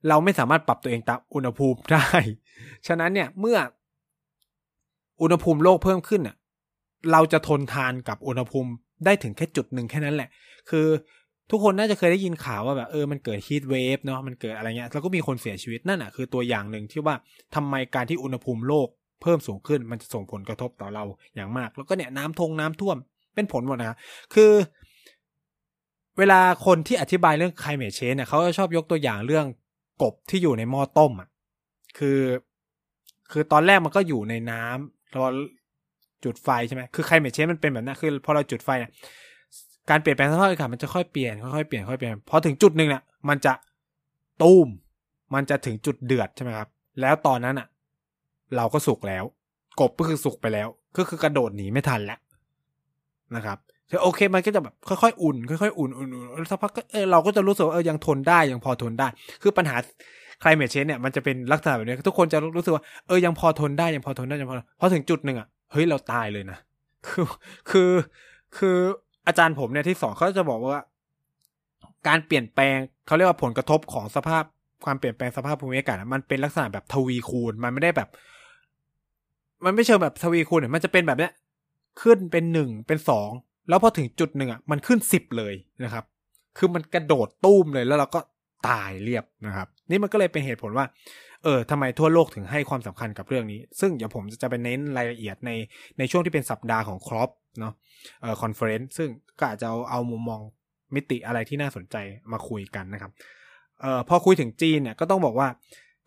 [0.08, 2.06] เราไม่สามารถปรับตัวเองตามอุณหภูมิได้
[2.86, 3.58] ฉะนั้นเนี่ยเมื่อ
[5.22, 6.36] อุณหภูมิโลกเพิ่มขึ้นอะ
[7.12, 8.70] เราจะทนทานกับอุณหภูมิ
[9.04, 10.28] ได้ถึงแค่จุดหนึ่งแค่นั้นแหละ
[10.70, 10.86] คือ
[11.50, 17.14] ทุกคนน่าจะเคยได้ยินข่าวว่าแบบเออมันเกิดฮีทเวฟเนาะมันเกิดอะไรเงี้ยแล้วก็มีคนเสียชีวิตนั่นอะคือตัวอย่างหนึ่งที่ว่า
[17.54, 18.88] ทำไมการที่อุณหภูมิโลก
[19.22, 21.04] เพิ่มสูงขึ้นมันจะส่งผลกระทบต่อเรา
[21.34, 22.96] อย่างมาก แล้วก็เนี่ยน้ำทงน้ำท่วม
[23.34, 23.96] เป็นผลหมดนะ
[24.34, 24.52] คือ
[26.18, 29.46] เวลาคนที่อธิบายเรื่องไคลเมชเชนเนี่ยเขาจะชอบยกตัวอย่างเรื่อง
[30.02, 31.28] กบที่อยู่ในหม้อต้มอะ
[31.98, 32.20] คือ
[33.32, 35.20] คือตอนแรกมันก็อยู่ในน้ำเรา
[36.24, 38.90] จุดไฟใช่ไหมคือไคลเมชเชนมันเป็นแบบนั้นคือพอเราจุดไฟเนี่ย
[39.90, 43.52] การเปลี่ยนแปลงสภาพอากาศมันจะค่อยเปลี่ยนค่อยๆเปลี่ยนค่อยเปลี่ยนพอถึงจุดหนึ่งเนี่ยมันจะ
[44.42, 44.68] ตูม
[45.34, 46.68] มันจะถึงจุดเดือดใช่ไหมครับ
[47.00, 47.68] แล้วตอนนั้นอะ
[48.56, 49.24] เราก็สุกแล้ว
[49.80, 52.18] กบก็คือสุกไปแล้ว ก็คือกระโดดหนีไม่ทันแล้ว
[53.36, 53.58] นะครับ
[54.02, 59.08] โอเคมันก็จะแบบค่อยๆอุ่นค่อยๆอุ่นอุ่นอุ่นสักพักก็เออเราก็จะรู้สึกว่าเออยังทนได้ยังพอทนได้
[59.42, 59.76] คือปัญหา
[60.42, 66.58] คลายเมชเชนเนี่ยมันจะเป็นลักษณะแบบนี้ทุกคนจะรู้สึกว่าเออยังพอทนได้ยังพอทนได้ยังพอพอถึงจุดหนึ่งอะเฮ้ยเราตายเลยนะ
[67.08, 67.26] คือ
[67.70, 67.90] คือ
[68.56, 68.78] คือ
[69.26, 70.82] อาจารย์ผมเนี่ยที่สอนเขาจะบอกว่า
[72.08, 74.44] การเปลี่ยนแปลงเขาเรียกว่าผลกระทบของสภาพ
[74.84, 78.08] ความเปลี่ยนแปลงสภาพภูมิอากาศมันเป็นลักษณะแบบทวีคูณ มันไม่ได้แบบ
[79.64, 81.32] มันไม่เชิงแบบทวีคูณเนี่ยมันจะเป็นแบบเนี้ย
[82.02, 83.30] ขึ้นเป็นหนึ่งเป็นสอง
[83.68, 86.04] แล้วพอถึงจุดหนึ่งอะมันขึ้นสิบเลยนะครับ
[86.58, 88.20] คือมันกระโดดตุ้มเลยแล้วเราก็
[88.68, 90.86] ตายเรียบนะครับ นี่มันก็เลยเป็นเหตุผลว่า
[91.44, 95.50] เออทำไมทั่วโลกถึงให้ความสำคัญกับเรื่องนี้ ซึ่งเดี๋ยวผมจะไปเน้นรายละเอียดใน
[95.98, 97.74] ในช่วงที่เป็นสัปดาห์ของ COP เนาะ
[98.20, 100.40] เอ่อ conference ซึ่งก็อาจจะเอาเอามุมมอง
[100.94, 101.96] มิติอะไรที่น่าสนใจ
[102.32, 103.12] มาคุยกันนะครับ
[103.80, 105.48] เอ่อพอคุยถึงจีนเนี่ยก็ต้องบอกว่า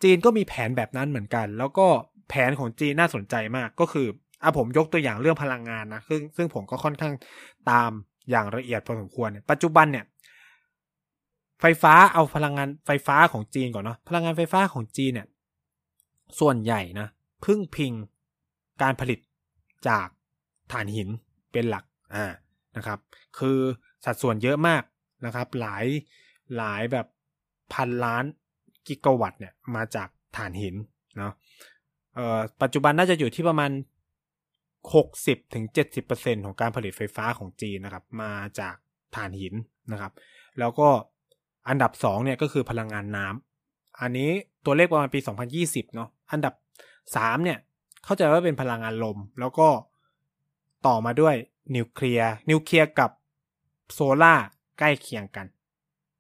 [0.04, 1.88] จีนก็มีแผนแบบนั้นเหมือนกัน แล้วก็
[2.30, 4.08] แผนของจีนน่าสนใจมากก็คือ
[4.44, 7.14] อะผมยกตัวอย่างเรื่องพลังงานนะซึ่งซึ่งผมก็ค่อนข้าง
[7.70, 7.92] ตาม
[8.30, 10.06] อย่างละเอียดพอสมควรเนี่ยปัจจุบันเนี่ย
[11.62, 15.28] ไฟฟ้าเอาพลังงานไฟฟ้าของจีนก่อนเนาะพลังงานไฟฟ้าของจีนเนี่ย
[16.40, 17.08] ส่วนใหญ่นะ
[17.46, 17.94] พึ่งพิง
[18.82, 19.20] การผลิต
[19.88, 20.08] จาก
[20.72, 21.10] ถ่านหิน
[21.52, 21.84] เป็นหลัก
[22.16, 22.26] อ่า
[22.78, 23.00] นะครับ
[23.40, 23.60] คือ
[24.06, 24.84] สัดส่วนเยอะมาก
[25.26, 25.86] นะครับ หลาย
[26.58, 27.08] หลายแบบ
[27.74, 28.24] พันล้าน
[28.88, 30.76] กิกะวัตต์เนี่ยมาจากถ่านหิน
[31.18, 31.34] เนาะ
[32.16, 33.72] เอ่อปัจจุบันน่าจะอยู่ที่ประมาณ
[34.68, 35.66] 60ถึง
[36.06, 38.76] 70%ของการผลิตไฟฟ้าของจีนนะครับ มาจาก
[39.16, 39.54] ถ่านหิน
[39.92, 40.12] นะครับ
[40.60, 40.90] แล้วก็
[41.70, 44.30] อันดับ2เนี่ยก็คือพลังงานน้ำอันนี้
[44.66, 45.20] ตัวเลขประมาณปี
[45.58, 46.54] 2020 เนาะอันดับ
[47.00, 47.60] 3เนี่ย
[48.06, 49.68] เข้าใจว่าเป็นพลังงานลม แล้วก็
[50.88, 51.36] ต่อมาด้วย
[51.76, 53.12] นิวเคลียร์นิวเคลียร์กับ
[53.94, 54.34] โซล่า
[54.80, 55.48] ใกล้เคียงกัน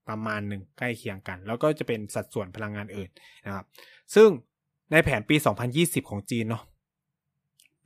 [0.08, 3.10] ประมาณหนึ่งใกล้เคียงกัน แล้วก็จะเป็นสัดส่วนพลังงานอื่น
[3.45, 3.65] นะครับ
[4.15, 4.30] ซึ่ง
[4.91, 5.36] ในแผนปี
[5.74, 6.63] 2020 ของจีนเนาะ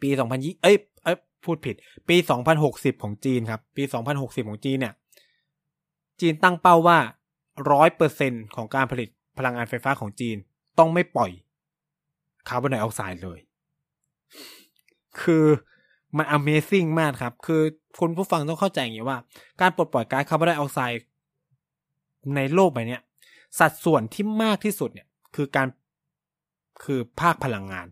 [0.01, 1.75] ปี 2020 เอ้ยเอ้ยพูดผิด
[2.09, 2.17] ปี
[2.59, 3.83] 2060 ของจีนครับ ปี
[4.15, 4.93] 2060 ของจีนเนี่ย
[6.21, 6.99] จีนตั้งเป้าว่า
[7.77, 10.37] 100%ของการผลิตพลังงานไฟฟ้าของจีน
[10.79, 11.31] ต้องไม่ปล่อย
[12.47, 13.39] คาร์บอนไดออกไซด์เลย
[15.21, 15.45] คือ
[16.17, 17.61] มัน amazing มากครับ คือ
[17.99, 19.17] คุณผู้ฟังต้องเข้าใจอย่างนี้ว่า
[19.61, 21.01] การปลดปล่อยก๊าซคาร์บอนไดออกไซด์
[22.35, 22.99] ในโลกใบนี้
[23.59, 25.67] สัดส่วนที่มากที่สุดเนี่ย คือการ
[26.83, 27.87] คือภาคพลังงาน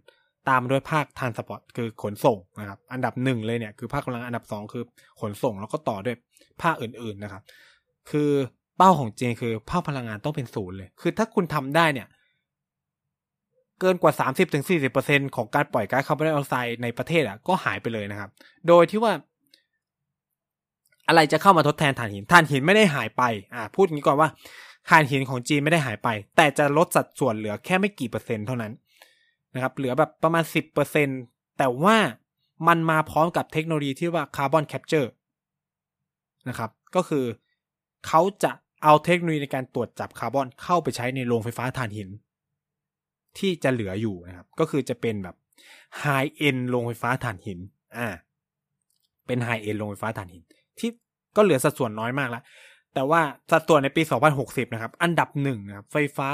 [0.50, 4.84] ตามด้วยภาค transport คือขนส่งนะครับ อันดับหนึ่งเลยเนี่ยคือภาคพลังงานอันดับสองคือ
[5.22, 6.16] ขนส่ง แล้วก็ต่อด้วย
[6.62, 7.44] ภาคอื่น ๆนะครับ
[8.12, 8.32] คือ
[8.78, 12.08] เป้าของเจนคือภาคพลังงานต้องเป็นศูนย์เลย คือถ้าคุณทำได้เนี่ย
[13.82, 14.14] เกินกว่า
[14.76, 18.30] 30-40%ของการปล่อยก๊าซคาร์บอนไดออกไซด์ในประเทศอะก็หายไปเลยนะครับ
[18.68, 19.14] โดยที่ว่า
[21.08, 23.24] อะไรจะเข้ามาทดแทนถ่านหินถ่านหินไม่ได้หายไป
[23.56, 24.30] อ่า พูดอย่างนี้ก่อนว่า
[24.90, 28.72] ถ่านหินของจีนไม่ได้หายไป แต่จะลดสัดส่วนเหลือแค่ไม่กี่เปอร์เซ็นต์เท่านั้น
[29.56, 31.08] นะครับ เหลือแบบประมาณสิบเปอร์เซ็น
[31.58, 31.98] แต่ว่า
[32.68, 35.12] มันมาพร้อมกับเทคโนโลยีที่ว่า carbon capture
[36.50, 37.26] นะครับ ก็คือ
[38.08, 38.52] เขาจะ
[38.84, 42.10] เอาเทคโนโลยีในการตรวจจับคาร์บอนเข้าไปใช้ในโรงไฟฟ้าถ่านหิน
[43.40, 45.36] ที่จะเหลืออยู่นะครับ ก็คือจะเป็นแบบ
[46.00, 47.60] high-end โรงไฟฟ้าถ่านหิน
[47.98, 48.08] อ่า
[49.28, 50.44] เป็น high-end โรงไฟฟ้าถ่านหิน
[50.80, 50.90] ที่
[51.36, 52.44] ก็เหลือสัดส่วนน้อยมากแล้ว
[52.94, 54.02] แต่ว่าสัดส่วนในปี
[54.38, 56.30] 2060 นะครับ อันดับหนึ่งนะครับ ไฟฟ้า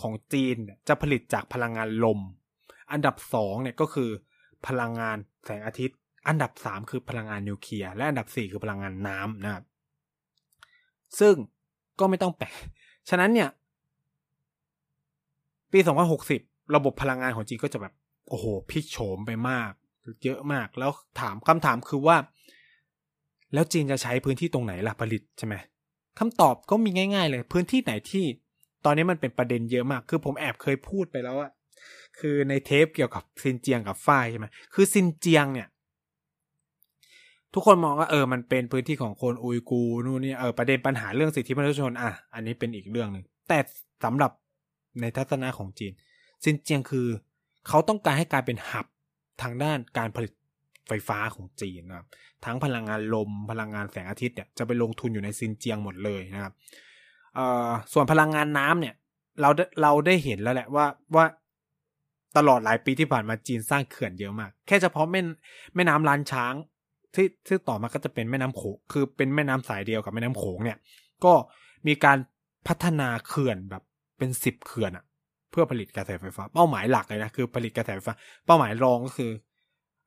[0.00, 0.56] ของจีน
[0.88, 2.18] จะผลิตจากพลังงานลม
[2.92, 4.10] อันดับสองเนี่ยก็คือ
[4.66, 5.98] พลังงานแสงอาทิตย์
[6.28, 9.64] อันดับสามคือพลังงานนิวเคลียร์ และอันดับสี่คือพลังงานน้ำนะครับ
[11.20, 11.34] ซึ่ง
[12.00, 12.60] ก็ไม่ต้องแปลก
[13.10, 13.48] ฉะนั้นเนี่ย
[15.72, 15.78] ปี
[16.26, 17.92] 2060 ระบบพลังงานของจีนก็จะแบบ
[18.28, 19.70] โอ้โหพลิกโฉมไปมาก
[20.24, 22.16] เยอะมาก แล้วถามคำถามคือว่า
[23.54, 25.54] แล้วจีนจะใช้พื้นที่ตรงไหนล่ะผลิตใช่ไหม
[26.18, 28.24] คำตอบก็มีง่าย ๆ เลย พื้นที่ไหนที่
[28.84, 31.50] ตอนนี้มันเป็นประเด็นเยอะมาก คือผมแอบเคยพูดไปแล้วอะ
[32.18, 35.68] คือในเทปเกี่ยวกับซินเจียงกับฝ้ายใช่ไหมคือซินเจียงเนี่ย
[37.54, 43.58] ทุกคนมองว่าเออ มันเป็นพื้นที่ของคนอุยกูนู่นนี่เออประเด็นปัญหาเรื่องสิทธิมนุษยชนอะ อันนี้เป็นอีกเรื่องหนึ่งแต่
[44.04, 44.30] สำหรับ
[45.00, 45.92] ในทัศนะของจีน
[46.44, 47.06] ซินเจียงคือ
[47.68, 48.86] เขาต้องการให้กลายเป็น hub
[49.42, 50.32] ทางด้านการผลิต
[50.88, 52.06] ไฟฟ้าของจีนนะครับ
[52.44, 56.52] ทั้งพลังงานลมพลังงานแสงอาทิตย์เนี่ยจะไปลงทุนอยู่ในซินเจียงหมดเลยนะครับ
[57.92, 58.94] ส่วนพลังงานน้ำเนี่ย
[59.40, 59.50] เรา
[59.82, 61.24] เราได้เห็นแล้วแหละว่าว่า
[62.36, 65.20] ตลอดหลายปีที่ผ่านมาจีนสร้างเขื่อนเยอะมาก แค่เฉพาะแม่
[65.74, 66.54] แม่น้ำล้านช้าง
[67.14, 70.78] ที่ที่ต่อมาก็จะเป็นแม่น้ำโขงคือเป็นแม่น้ำสายเดียวกับแม่น้ำโขงเนี่ย
[71.24, 71.32] ก็
[71.86, 72.18] มีการ
[72.68, 73.82] พัฒนาเขื่อนแบบ
[74.22, 75.04] เป็นสิบเขื่อนอะ
[75.50, 78.14] เพื่อผลิตกระแสไฟฟ้า เป้าหมายหลักเลยนะคือผลิตกระแสไฟฟ้า
[78.46, 79.30] เป้าหมายรองก็คือ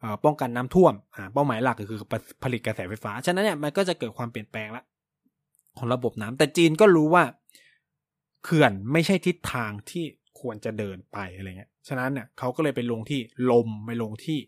[0.04, 2.00] อป้องกันน้ำท่วมอ่าเป้าหมายหลักก็คือ
[2.44, 4.84] ผลิตกระแสไฟฟ้า ฉะนั้นเนี่ยมันก็จะเกิดความเปลี่ยนแปลงละ
[5.78, 7.24] ของระบบน้ำแต่จีนก็รู้ว่า
[8.44, 10.06] เขื่อนไม่ใช่ทิศทางที่
[10.40, 13.20] ควรจะเดินไปอะไรเงี้ย ฉะนั้นเนี่ยเขาก็เลยไปลงที่
[13.52, 14.40] ลมไปลงที่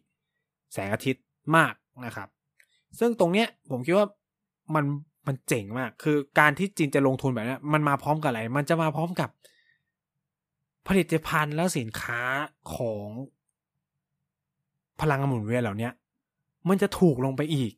[0.73, 1.23] แสงอาทิตย์
[1.55, 1.73] มาก
[2.05, 2.27] นะครับ
[2.99, 4.07] ซึ่งตรงเนี้ยผมคิดว่า
[4.75, 4.85] มัน
[5.27, 9.29] มันเจ๋งมาก คือการที่จีนจะลงทุนแบบนี้มันมาพร้อมกับอะไร มันจะมาพร้อมกับ
[10.87, 12.21] ผลิตภัณฑ์แล้วสินค้า
[12.75, 13.07] ของ
[15.01, 15.89] พลังงานหมุนเวียนเหล่านี้
[16.69, 17.71] มันจะถูกลงไปอีก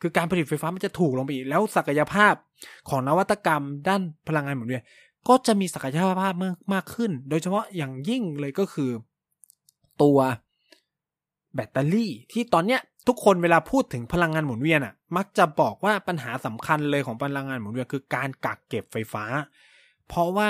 [0.00, 2.34] คือการผลิตไฟฟ้ามันจะถูกลงไปอีก แล้วศักยภาพ
[2.88, 4.82] ของนวัตกรรมด้านพลังงานหมุนเวียน
[5.28, 8.90] ก็จะมีศักยภาพมากมากขึ้น โดยเฉพาะอย่างยิ่งเลยก็คือ
[10.02, 10.18] ตัว
[11.54, 19.24] แบตเตอรี่ ที่ตอนเนี้ยทุกคนเวลาพูดถึงพลังงานหมุนเวียนอะ มักจะบอกว่าปัญหาสำคัญเลยของพลังงานหมุนเวียนคือการกักเก็บไฟฟ้า
[20.08, 20.48] เพราะว่า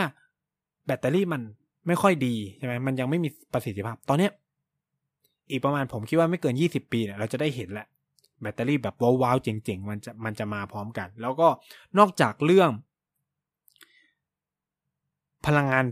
[0.86, 1.42] แบตเตอรี่มัน
[1.86, 4.32] ไม่ค่อยดีใช่ไหมมันยังไม่มีประสิทธิภาพ ตอนเนี้ย
[5.50, 7.86] อีกประมาณผมคิดว่าไม่เกินยี่สิบปีเนี่ยเราจะได้เห็นแหละ
[8.40, 11.48] แบตเตอรี่แบบว้าวๆเจ๋งๆ มันจะมันจะมาพร้อมกัน แล้วก็
[11.98, 12.70] นอกจากเรื่อง
[15.46, 15.84] พลังงาน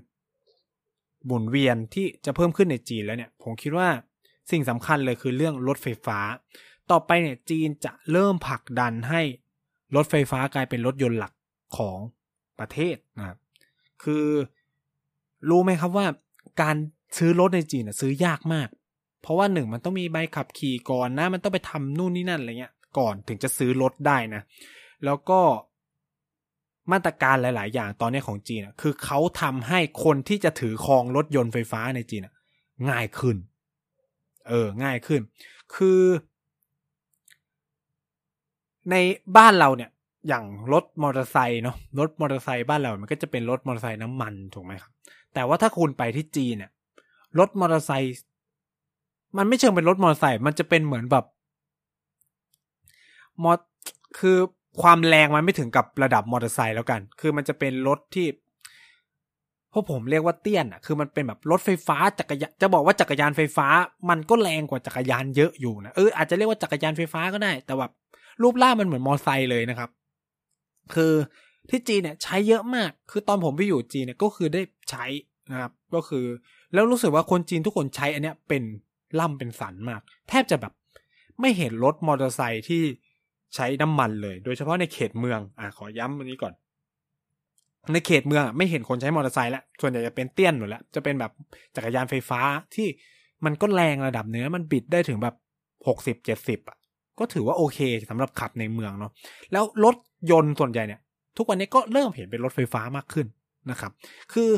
[1.27, 3.89] หมุนเวียนที่จะเพิ่มขึ้นในจีนแล้วเนี่ย ผมคิดว่า
[4.51, 6.19] สิ่งสำคัญเลยคือเรื่องรถไฟฟ้า
[6.91, 9.23] ต่อไปเนี่ยจีนจะเริ่มผลักดันให้
[9.97, 11.33] รถไฟฟ้ากลายเป็นรถยนต์หลัก
[11.77, 11.99] ของ
[12.59, 13.39] ประเทศนะครับ
[14.03, 14.27] คือ
[15.49, 16.07] รู้ไหมครับว่า
[16.63, 16.77] การ
[17.19, 18.69] ซื้อรถในจีนซื้อยากมาก
[19.23, 24.43] เพราะว่าหนึ่งมันต้องมีใบขับขี่ก่อนนะ มันต้องไปทำนู่นนี่นั่นอะไรเงี้ย ก่อนถึงจะซื้อรถได้นะ
[25.05, 25.41] แล้วก็
[26.93, 32.27] มาตรการหลาย ๆ อย่างตอนนี้ของจีนคือเขาทำให้คนที่จะถือครองรถยนต์ไฟฟ้าในจีน
[32.91, 33.37] ง่ายขึ้น
[34.49, 35.21] เออ ง่ายขึ้น
[35.75, 36.01] คือ
[38.91, 38.95] ใน
[39.37, 39.91] บ้านเราเนี่ย
[40.29, 44.93] อย่างรถมอเตอร์ไซค์เนาะรถมอเตอร์ไซค์บ้านเรา มันก็จะเป็นรถมอเตอร์ไซค์น้ำมันถูกไหมครับ
[45.35, 46.71] แต่ว่าถ้าคุณไปที่จีนเนี่ย
[47.39, 48.15] รถมอเตอร์ไซค์
[49.37, 51.25] มันไม่เชิงเป็นรถมอเตอร์ไซค์มันจะเป็นเหมือนแบบ
[53.43, 53.53] มอ
[54.19, 54.37] คือ
[54.83, 58.27] ความแรงมันไม่ถึงกับระดับมอเตอร์ไซค์แล้วกัน คือมันจะเป็นรถที่
[59.73, 63.67] พวกผมเรียกว่าเตี้ยนอะ คือมันเป็นแบบรถไฟฟ้าจักรยานจะบอกว่าจักรยานไฟฟ้า
[64.11, 67.93] มันก็แรงกว่าจักรยานเยอะอยู่นะ เอออาจจะเรียกว่าจักรยานไฟฟ้าก็ได้ แต่แบบ
[68.43, 69.91] รูปร่างมันเหมือนมอเตอร์ไซค์เลยนะครับ
[70.95, 71.13] คือ
[71.71, 75.05] ที่จีนเนี่ยใช้เยอะมาก คือตอนผมไปอยู่จีนเนี่ยก็คือได้ใช้
[75.51, 76.25] นะครับ ก็คือ
[76.73, 78.63] แล้วรู้สึกว่าคนจีนทุกคนใช้อันเนี้ยเป็น
[79.21, 80.73] ล่ำเป็นสันมาก แทบจะแบบ
[81.41, 82.83] ไม่เห็นรถมอเตอร์ไซค์ที่
[83.55, 86.53] ใช้น้ำมันเลย โดยเฉพาะในเขตเมืองอะขอย้ำวันนี้ก่อน
[87.93, 91.33] ในเขตเมืองไม่เห็นคนใช้มอเตอร์ไซค์แล้วส่วนใหญ่จะเป็นเตี้ยนหมดแล้วจะเป็นแบบ
[91.77, 92.41] จักรยานไฟฟ้า
[92.75, 92.87] ที่
[93.45, 95.35] มันก็แรงระดับเนื้อมันบิดได้ถึงแบบ
[95.89, 96.77] หกสิบเจ็ดสิบอะ
[97.19, 97.79] ก็ถือว่าโอเค
[98.11, 99.13] สำหรับขับในเมืองเนาะ
[99.53, 99.97] แล้วรถ
[100.31, 101.01] ยนต์ส่วนใหญ่เนี่ย
[101.37, 103.27] ทุกวันนี้ก็เริ่มเห็นเป็นรถไฟฟ้ามากขึ้น
[103.71, 103.93] นะครับ
[104.33, 104.51] คือ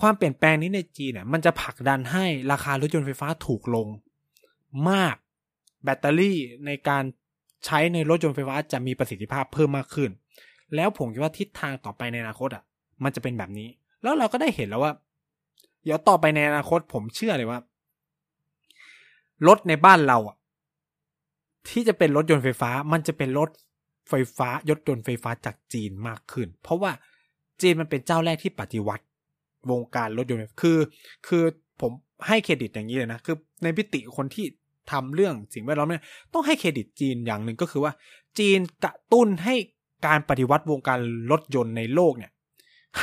[0.00, 3.86] ความเปลี่ยนแปลงนี้ในจีนเนี่ยมันจะผลักดันให้ราคารถยนต์ไฟฟ้าถูกลง
[4.90, 5.16] มาก
[5.84, 7.02] แบตเตอรี่ในการ
[7.64, 10.10] ใช้ในรถยนต์ไฟฟ้าจะมีประสิทธิภาพเพิ่มมากขึ้น
[10.74, 12.62] แล้วผมคิดว่าทิศทางต่อไปในอนาคตอะ
[13.04, 13.68] มันจะเป็นแบบนี้
[14.02, 14.92] แล้วเราก็ได้เห็นแล้วว่า
[15.84, 17.58] เดี๋ยวต่อไปในอนาคตผมเชื่อเลยว่า
[19.46, 20.36] รถในบ้านเราอะ
[21.68, 23.48] ที่จะเป็นรถยนต์ไฟฟ้า มันจะเป็นรถ
[24.08, 26.92] ไฟฟ้ายถยนต์ไฟฟ้าจากจีนมากขึ้น เพราะว่า
[27.60, 29.04] จีนมันเป็นเจ้าแรกที่ปฏิวัติ
[29.70, 30.78] วงการรถยนต์คือ
[31.26, 31.44] คือ
[31.80, 31.92] ผม
[32.28, 34.46] ให้เครดิตอย่างนี้เลยนะ คือในพิติคนที่
[34.92, 37.92] ทำเรื่องสิ่งแวดล้อมเนี่ยต้องให้เครดิตจีนอย่างหนึ่งก็คือว่า
[38.38, 39.54] จีนกระตุ้นให้
[40.06, 40.98] การปฏิวัติวงการ
[41.30, 42.32] รถยนต์ในโลกเนี่ย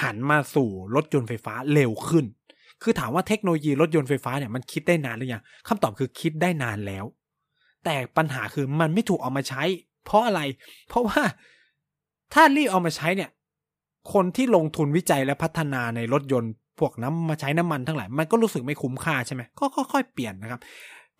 [0.01, 2.25] หันมาสู่รถยนต์ไฟฟ้าเร็วขึ้น
[2.83, 7.05] คือถามว่าเทคโนโลยีรถยนต์ไฟฟ้าเนี่ยมันคิดได้นานหรือยังคำตอบคือคิดได้นานแล้ว
[7.85, 9.63] แต่ปัญหาคือมันไม่ถูกเอามาใช้
[10.09, 10.41] เพราะอะไร
[10.89, 11.21] เพราะว่า
[12.33, 13.29] ถ้ารีบเอามาใช้เนี่ย
[14.13, 20.59] คนที่ลงทุนวิจัยและพัฒนาในรถยนต์พวกน้ำมาใช้น้ำมันทั้งหลายมันก็รู้สึกไม่คุ้มค่าใช่ไหมก็ค่อยๆเปลี่ยนนะครับ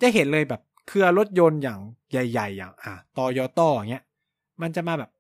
[0.02, 1.80] จะเห็นเลยแบบเครือรถยนต์อย่าง
[2.12, 4.04] ใหญ่ ๆ อย่าง อะตอยต้ออย่างเงี้ย
[4.62, 5.12] มันจะมาแบบ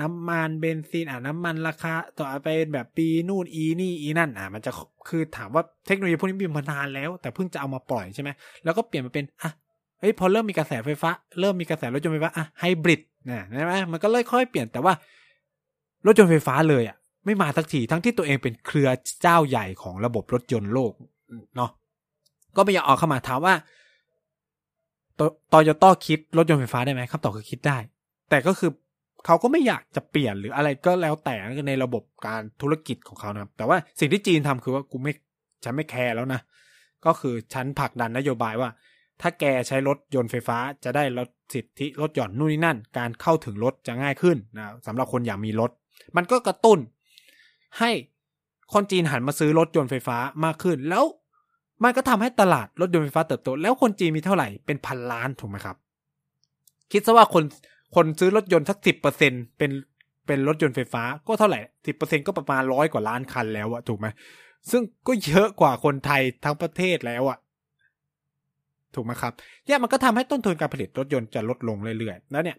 [0.00, 4.70] น้ำมันเบนซินอะน้ำมันราคาต่อไปแบบปีนู่นอีนี่อีนั่น อะ มันจะ
[5.08, 8.30] คือถามว่าเทคโนโลยีพวกนี้มีมานานแล้ว แต่เพิ่งจะเอามาปล่อยใช่ไหม
[8.64, 9.50] แล้วก็เปลี่ยนมาเป็นอะ
[10.04, 14.92] เฮ้ยพอเริ่มมีกระแสไฟฟ้า เริ่มมีกระแสรถยนต์ไฟฟ้าอะไฮบริดนะใช่ไหมมันก็เลยค่อยเปลี่ยนแต่ว่า
[16.06, 18.88] รถยนต์ไฟฟ้าเลยอะไม่มาสักทีทั้งที่ตัวเองเป็นเครือ
[19.22, 20.92] เจ้าใหญ่ของระบบรถยนต์โลก
[21.56, 21.70] เนาะ
[22.56, 23.54] ก็ไม่อยากออกเข้ามาถามว่า
[25.52, 27.78] ตโยต้อคิดรถยนต์ไฟฟ้าได้ไหมคำตอบคือคิดได้
[28.30, 28.70] แต่ก็คือ
[29.26, 31.36] เขาก็ไม่อยากจะเปลี่ยนหรืออะไรก็แล้วแต่
[31.68, 35.12] ในระบบการธุรกิจของเขานะครับ แต่ว่าสิ่งที่จีนทำคือว่ากูไม่
[35.64, 36.40] ฉันไม่แคร์แล้วนะ
[37.06, 38.70] ก็คือฉันผลักดันนโยบายว่า
[39.20, 45.70] ถ้าแกใช้รถยนต์ไฟฟ้าจะได้ลดสิทธิลดหย่อนนู่นนี่นั่น การเข้าถึงรถจะง่ายขึ้นนะสำหรับคนอยากมีรถ
[46.16, 46.78] มันก็กระตุ้น
[47.78, 47.90] ให้
[48.72, 51.04] คนจีนหันมาซื้อรถยนต์ไฟฟ้ามากขึ้น แล้ว
[51.82, 55.76] มันก็ทำให้ตลาดรถยนต์ไฟฟ้าเติบโต แล้วคนจีนมีเท่าไหร่เป็นพันล้านถูกไหมครับ
[56.92, 57.44] คิดซะว่าคน
[57.94, 59.70] คนซื้อรถยนต์สักสิบเปอร์เซ็นเป็น
[60.26, 64.06] เป็นรถยนต์ไฟฟ้าก็เท่าไหร่สิบเปอร์เซ็นก็ประมาณร้อยกว่าล้านคันแล้วอะถูกไหม
[64.70, 67.38] ซึ่งก็เยอะกว่าคนไทยทั้งประเทศแล้วอะ
[68.96, 69.32] ถูกไหมครับ
[69.66, 72.56] เนี่ยมันก็ทำให้ต้นทุนการผลิตรถยนต์จะลดลงเรื่อยๆ แล้วเนี่ย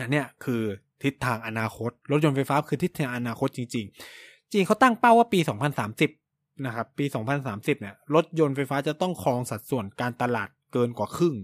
[0.00, 0.62] อันเนี้ยคือ
[1.02, 3.86] ทิศทางอนาคต รถยนต์ไฟฟ้าคือทิศทางอนาคตจริง
[4.18, 5.40] ๆ จีนเขาตั้งเป้าว่าปี
[6.02, 7.04] 2030 นะครับ ปี
[7.44, 11.34] 2030 เนี่ย รถยนต์ไฟฟ้าจะต้องครองสัดส่วนการตลาดเกินกว่าครึ่ง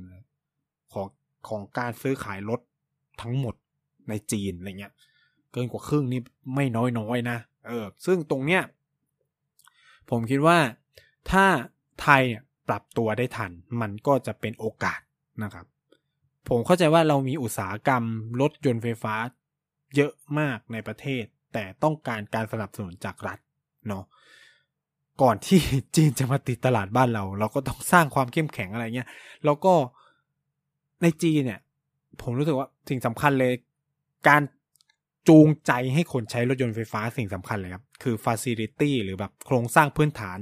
[0.93, 1.07] ของ
[1.49, 2.61] ของการซื้อขายรถ
[3.21, 3.55] ทั้งหมด
[4.09, 4.93] ในจีนอะไรเงี้ย
[5.53, 6.21] เกินกว่าครึ่งนี่
[6.55, 7.39] ไม่น้อยน้อยนะ
[7.69, 8.63] เออ ซึ่งตรงเนี้ย
[10.11, 10.59] ผมคิดว่า
[11.31, 11.45] ถ้า
[12.03, 13.51] ไทยเนี่ย ปรับตัวได้ทัน
[13.81, 15.01] มันก็จะเป็นโอกาส
[15.43, 15.67] นะครับ
[16.49, 18.03] ผมเข้าใจว่าเรามีอุตสาหกรรม
[18.41, 19.15] รถยนต์ไฟฟ้า
[19.97, 23.39] เยอะมากในประเทศ แต่ต้องการการสนับสนุนจากรัฐ
[23.89, 24.05] เนาะ
[25.23, 25.61] ก่อนที่
[25.97, 29.09] จีนจะมาติดตลาดบ้านเรา เราก็ต้องสร้างความเข้มแข็งอะไรเงี้ย
[29.45, 29.75] แล้วก็
[31.03, 31.61] ในจีนเนี่ย
[32.23, 33.53] ผมรู้สึกว่าสิ่งสำคัญเลย
[34.29, 34.43] การ
[35.29, 40.39] จูงใจให้คนใช้รถยนต์ไฟฟ้าสิ่งสำคัญเลยครับ คือ facility หรือแบบโครงสร้างพื้นฐาน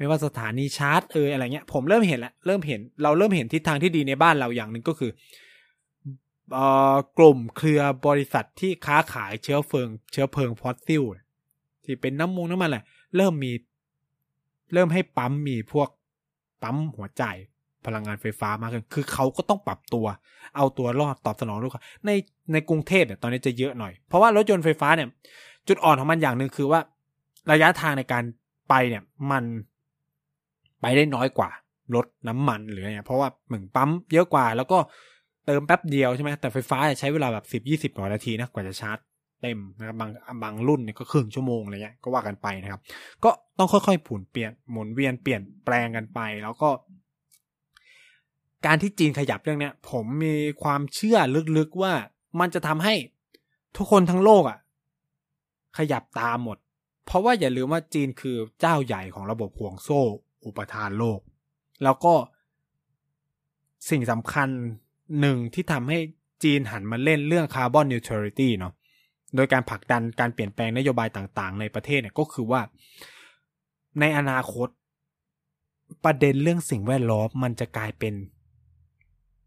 [0.00, 5.10] ไม่ว่าสถานีชาร์จเอออะไรเงี้ยผมเริ่มเห็นแล้วเริ่มเห็นเราเริ่มเห็นทิศทางที่ดีในบ้านเราอย่างหนึ่งก็คือ
[6.52, 11.02] เอ่อกลุ่มเครือบริษัทที่ค้าขายเชื้อเพลิง เชื้อเพลิงฟอสซิล
[11.84, 12.84] ที่เป็นน้ำมูกน้ำมันแหละ
[13.16, 13.52] เริ่มมี
[14.74, 15.88] เริ่มให้ปั๊มมีพวก
[16.62, 17.24] ปั๊มหัวใจ
[17.86, 20.06] พลังงานไฟฟ้ามากขึ้น คือเขาก็ต้องปรับตัว
[20.56, 22.10] เอาตัวรอดตอบสนองลูกค้าใน
[22.52, 25.08] ในกรุงเทพเนี่ยตอนนี้จะเยอะหน่อย เพราะว่ารถยนต์ไฟฟ้าเนี่ย
[25.68, 26.80] จุดอ่อนของมันอย่างหนึ่งคือว่า
[27.52, 28.22] ระยะทางในการ
[28.68, 29.44] ไปเนี่ย มัน
[30.80, 31.50] ไปได้น้อยกว่า
[31.94, 34.78] รถน้ำมันหรืออะไรเพราะว่าเหมือนปั๊มเยอะกว่าแล้วก็
[35.46, 38.98] เติมแป๊บเดียวใช่ไหมแต่ไฟฟ้าใช้เวลาแบบสิบยี่สิบกว่านาทีนะกว่าจะชาร์จ
[39.42, 40.10] เต็มนะครับบาง
[40.42, 42.80] บางรุ่นเนี่ยก็ครึ่งชั่วโมงอะไรเงี้ยก็ว่ากันไปนะครับ
[43.24, 46.68] ก็ต้องค่อยๆผุนเปลี่ยนหมุนเวียนเปลี่ยนแปลงกันไป แล้วก็
[48.66, 51.18] การที่จีนขยับเรื่องเนี้ย ผมมีความเชื่อ
[51.56, 51.92] ลึกๆว่า
[52.40, 52.94] มันจะทำให้
[53.76, 54.58] ทุกคนทั้งโลกอะ่ะ
[55.78, 56.58] ขยับตามหมด
[57.06, 60.02] เพราะว่าอย่าลืมว่าจีนคือเจ้าใหญ่ของระบบห่วงโซ่
[60.44, 61.20] อุปทานโลก
[61.84, 62.14] แล้วก็
[63.90, 64.48] สิ่งสำคัญ
[65.20, 65.98] หนึ่งที่ทำให้
[66.42, 68.72] จีนหันมาเล่นเรื่องคาร์บอนนิวทรัลิตี้เนาะ
[69.36, 72.60] โดยการผลักดันการเปลี่ยนแปลงนโยบายต่างๆ ในประเทศเนี่ยก็คือว่า
[74.00, 74.68] ในอนาคต
[76.04, 78.14] ประเด็นเรื่องสิ่งแวดล้อมมันจะกลายเป็น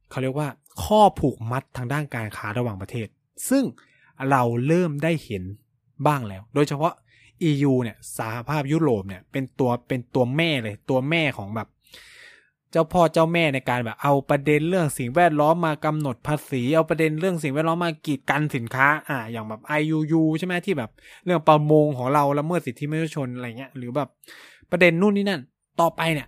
[0.09, 0.49] เขาเรียกว่า
[0.83, 3.07] ข้อผูกมัดทางด้านการค้าระหว่างประเทศ
[3.49, 3.63] ซึ่ง
[4.29, 5.43] เราเริ่มได้เห็น
[6.07, 6.93] บ้างแล้ว โดยเฉพาะ
[7.49, 11.67] EU เนี่ยสหภาพยุโรปเนี่ยเป็นตัวเป็นตัวแม่เลยตัวแม่ของแบบ
[12.71, 20.91] เจ้าพ่อเจ้าแม่ในการแบบเอาประเด็นเรื่องสิ่งแวดล้อมมากำหนดภาษี เอาประเด็นเรื่องสิ่งแวดล้อมมากีดกันสินค้า อ่า อย่างแบบ IUU ใช่ไหมที่แบบ
[21.25, 24.09] เรื่องประมงของเราละเมิดสิทธิมนุษยชนอะไรเงี้ยหรือแบบ
[24.71, 25.41] ประเด็นนู่นนี่นั่น
[25.81, 26.27] ต่อไปเนี่ย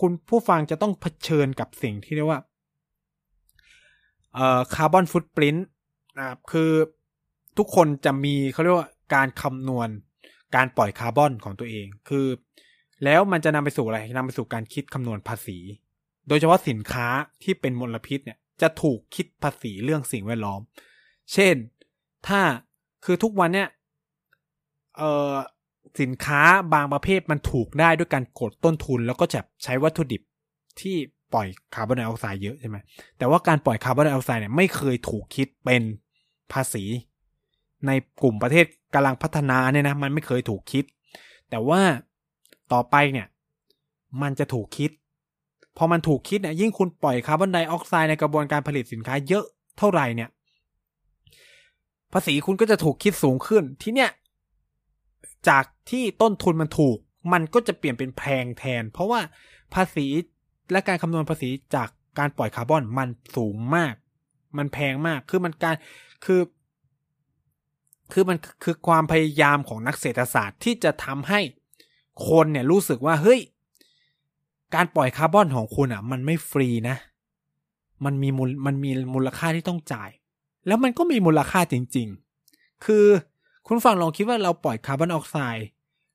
[0.00, 2.40] คุณผู้ฟังจะต้องเผชิญกับสิ่งที่เรียกว่า
[4.34, 5.66] เอ่อคาร์บอนฟุตปรินต์
[6.18, 6.70] นะครับคือ
[7.58, 9.88] ทุกคนจะมีเขาเรียกว่าการคำนวณ
[10.56, 12.26] การปล่อยคาร์บอนของตัวเอง คือ
[13.04, 15.58] แล้วมันจะนำไปสู่อะไรนำไปสู่การคิดคำนวณภาษี
[16.28, 17.06] โดยเฉพาะสินค้า
[17.42, 20.60] ที่เป็นมลพิษเนี่ยจะถูกคิดภาษีเรื่องสิ่งแวดล้อม
[21.32, 21.54] เช่น
[22.28, 22.40] ถ้า
[23.04, 23.68] คือทุกวันเนี่ย
[24.96, 25.34] เออ
[26.00, 26.42] สินค้า
[26.74, 30.22] บางประเภทมันถูกได้ด้วยการกดต้นทุน แล้วก็จะใช้วัตถุดิบ
[30.80, 30.96] ที่
[31.34, 32.76] ปล่อยคาร์บอนไดออกไซด์เยอะใช่ไหม
[33.18, 35.82] แต่ว่าการปล่อยคาร์บอนไดออกไซด์เนี่ยไม่เคยถูกคิดเป็น
[36.52, 36.84] ภาษี
[37.86, 37.90] ใน
[38.22, 40.84] กลุ่มประเทศกำลังพัฒนาเนี่ยนะมันไม่เคยถูกคิด
[41.50, 41.80] แต่ว่า
[42.72, 43.26] ต่อไปเนี่ย
[44.22, 44.90] มันจะถูกคิด
[45.76, 49.44] พอมันถูกคิดเนี่ยยิ่งคุณปล่อยคาร์บอนไดออกไซด์ในกระบวนการผลิตสินค้าเยอะ
[49.78, 50.30] เท่าไหร่เนี่ย
[52.12, 54.10] ภาษีคุณก็จะถูกคิดสูงขึ้น ที่เนี่ย
[55.48, 56.96] จากที่ต้นทุนมันถูก
[57.32, 59.20] มันก็จะเปลี่ยนเป็นแพงแทน เพราะว่า
[59.74, 60.06] ภาษี
[60.72, 63.94] และการคำนวณภาษีจากการปล่อยคาร์บอนมันสูงมาก
[64.58, 65.74] มันแพงมาก คือมันการ
[66.24, 66.40] คือ
[68.12, 71.40] คือมันคือความพยายามของนักเศรษฐศาสตร์ที่จะทำให้
[72.28, 73.40] คนเนี่ยรู้สึกว่าเฮ้ย
[74.74, 76.96] การปล่อยคาร์บอนของคุณอะ มันไม่ฟรีนะ
[78.04, 80.10] มันมีมูลมันมีมูลค่าที่ต้องจ่าย
[80.66, 82.08] แล้วมันก็มีมูลค่าจริง
[82.46, 83.06] ๆ คือ
[83.66, 85.66] คุณฟังลองคิดว่าเราปล่อยคาร์บอนออกไซด์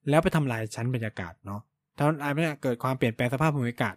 [0.08, 1.60] แล้วไปทำลายชั้นบรรยากาศเนาะ
[1.96, 3.94] ทำลายบรรยากาศเกิดความเปลี่ยนแปลงสภาพภูมิอากาศ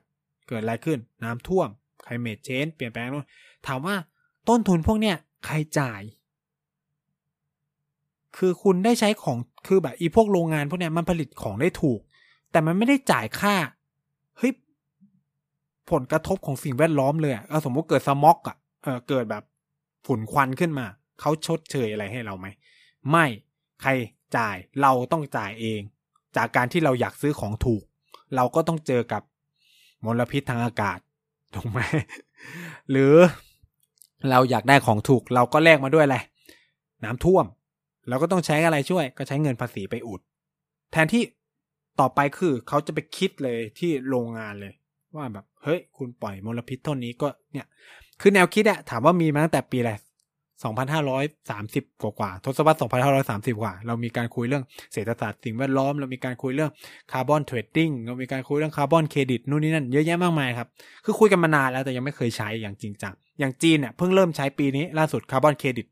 [0.48, 1.70] เกิดอะไรขึ้น น้ำท่วม
[2.04, 3.26] ไคลเมทเชนเปลี่ยนแปลงนู่น
[3.68, 3.96] ถามว่า
[4.50, 6.02] ต้นทุนพวกเนี้ยใครจ่าย
[8.38, 12.00] คือคุณได้ใช้ของคือแบบอีพวกโรงงานพวกเนี้ยมันผลิตของได้ถูก
[12.52, 13.56] แต่มันไม่ได้จ่ายค่า
[14.38, 14.52] เฮ้ย
[15.92, 19.44] ผลกระทบของสิ่งแวดล้อมเลยอะเอาสมมติเกิดสม็อกอะเออเกิดแบบ
[20.06, 20.86] ฝุ่นควันขึ้นมา
[21.20, 22.48] เขาชดเชยอะไรให้เราไหม
[23.10, 23.26] ไม่
[23.82, 23.90] ใคร
[24.38, 25.82] จ่ายเราต้องจ่ายเอง
[26.38, 27.84] จากการที่เราอยากซื้อของถูก
[28.36, 29.22] เราก็ต้องเจอกับ
[30.06, 31.00] มลพิษทางอากาศ
[31.56, 31.80] ถูกไหม
[32.92, 33.14] หรือ
[34.30, 36.18] เราอยากได้ของถูก เราก็แลกมาด้วยอะไร
[37.04, 37.46] น้ำท่วม
[38.10, 40.22] เราก็ต้องใช้อะไรช่วย ก็ใช้เงินภาษีไปอุด
[40.92, 41.24] แทนที่
[42.00, 44.74] ต่อไปคือเขาจะไปคิดเลยที่โรงงานเลย
[45.16, 47.68] ว่าแบบ เฮ้ย คุณปล่อยมลพิษเท่านี้ก็เนี่ย
[48.22, 49.94] คือแนวคิดอะถามว่ามีมาตั้งแต่ปีอะไร
[50.64, 52.78] 2,530 กว่ากว่าทศวรรษ
[53.20, 56.72] 2,530 กว่า เรามีการคุยเรื่องเศรษฐศาสตร์สิ่งแวดล้อม เรามีการคุยเรื่อง
[57.12, 60.68] carbon trading เรามีการคุยเรื่องคาร์บอนเครดิตนู่นนี่นั่นเยอะแยะมากมายครับ
[61.06, 65.86] คือคุยกันมานานแล้วแต่ยังไม่เคยใช้อย่างจริงจังอย่างจีนเนี่ยเพิ่งเริ่มใช้ปีนี้ล่าสุดคาร์บอนเครดิต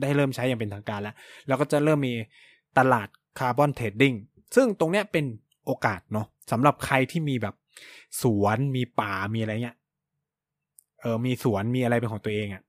[0.00, 1.14] ได้เริ่มใช้อย่างเป็นทางการแล้ว
[1.46, 2.14] แล้วก็จะเริ่มมี
[2.78, 4.14] ตลาด carbon trading
[4.56, 5.24] ซึ่งตรงเนี้ยเป็น
[5.64, 7.54] โอกาสเนาะสำหรับใครที่มีแบบ
[8.22, 9.76] สวนมีป่ามีอะไรเงี้ย
[11.00, 12.62] เออมีสวนมีอะไรเป็นของตัวเองอะ่ะ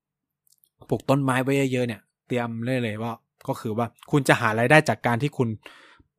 [0.89, 3.13] ปลูกต้นไม้ไว้เยอะๆเนี่ย เตรียมเลยเลยว่า
[3.47, 5.49] ก็คือว่าคุณจะหารายได้จากการที่คุณ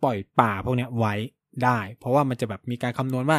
[0.02, 1.14] ปล่อยป่าพวกเนี้ยไว้
[1.64, 3.38] ได้ เพราะว่ามันจะแบบมีการคำนวณว่า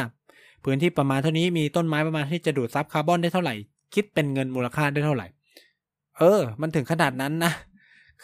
[0.64, 3.54] พื้นที่ประมาณเท่านี้มีต้นไม้ประมาณที่จะดูดซับคาร์บอนได้เท่าไหร่
[3.94, 5.26] คิดเป็นเงินมูลค่าได้เท่าไหร่
[6.18, 7.52] เออ มันถึงขนาดนั้นนะ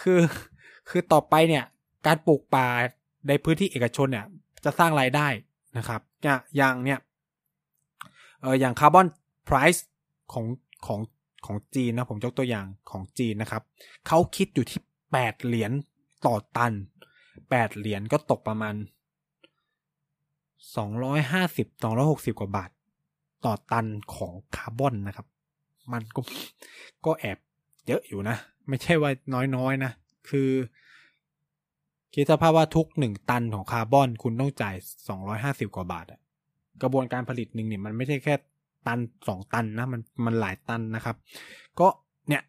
[0.00, 0.20] คือ
[0.88, 1.64] คือต่อไปเนี่ย
[2.06, 2.66] การปลูกป่า
[3.28, 4.26] ในพื้นที่เอกชนเนี่ย
[4.64, 5.26] จะสร้างรายได้
[5.78, 6.00] นะครับ
[6.56, 6.98] อย่างเนี่ย
[8.40, 9.06] เอออย่างคาร์บอน
[9.44, 9.86] ไพรซ์
[10.32, 10.46] ของ
[10.86, 11.00] ของ
[11.46, 13.62] ของจีนนะผมยกตัวอย่างของจีนนะครับ
[14.06, 14.80] เขาคิดอยู่ที่
[15.12, 15.72] แปดเหรียญ
[16.26, 16.72] ต่อตัน
[17.50, 18.74] แปดเหรียญก็ตกประมาณ
[20.76, 22.70] สองร้อยห้าสิบสองร้อยหกสิบกว่าบาท
[23.44, 25.26] ต่อตันของคาร์บอนนะครับ
[25.92, 26.20] มันก็
[27.04, 27.38] ก็แอบ
[27.88, 28.36] เยอะอยู่นะ
[28.68, 29.92] ไม่ใช่ว่าน้อยๆนนะ
[30.30, 30.50] คือ
[32.14, 34.74] คิดสภาพว่าทุกหนึ่งตันของคาร์บอนคุณต้องจ่าย
[35.08, 36.20] สองร้อยห้าสิบกว่าบาทอะ
[36.82, 38.34] กระบวนการผลิตหนึ่งเนี่ยมันไม่ใช่แค่
[38.86, 41.16] ตันสองตันนะมันมันหลายตันนะครับ
[41.80, 41.88] ก็
[42.28, 42.42] เนี่ย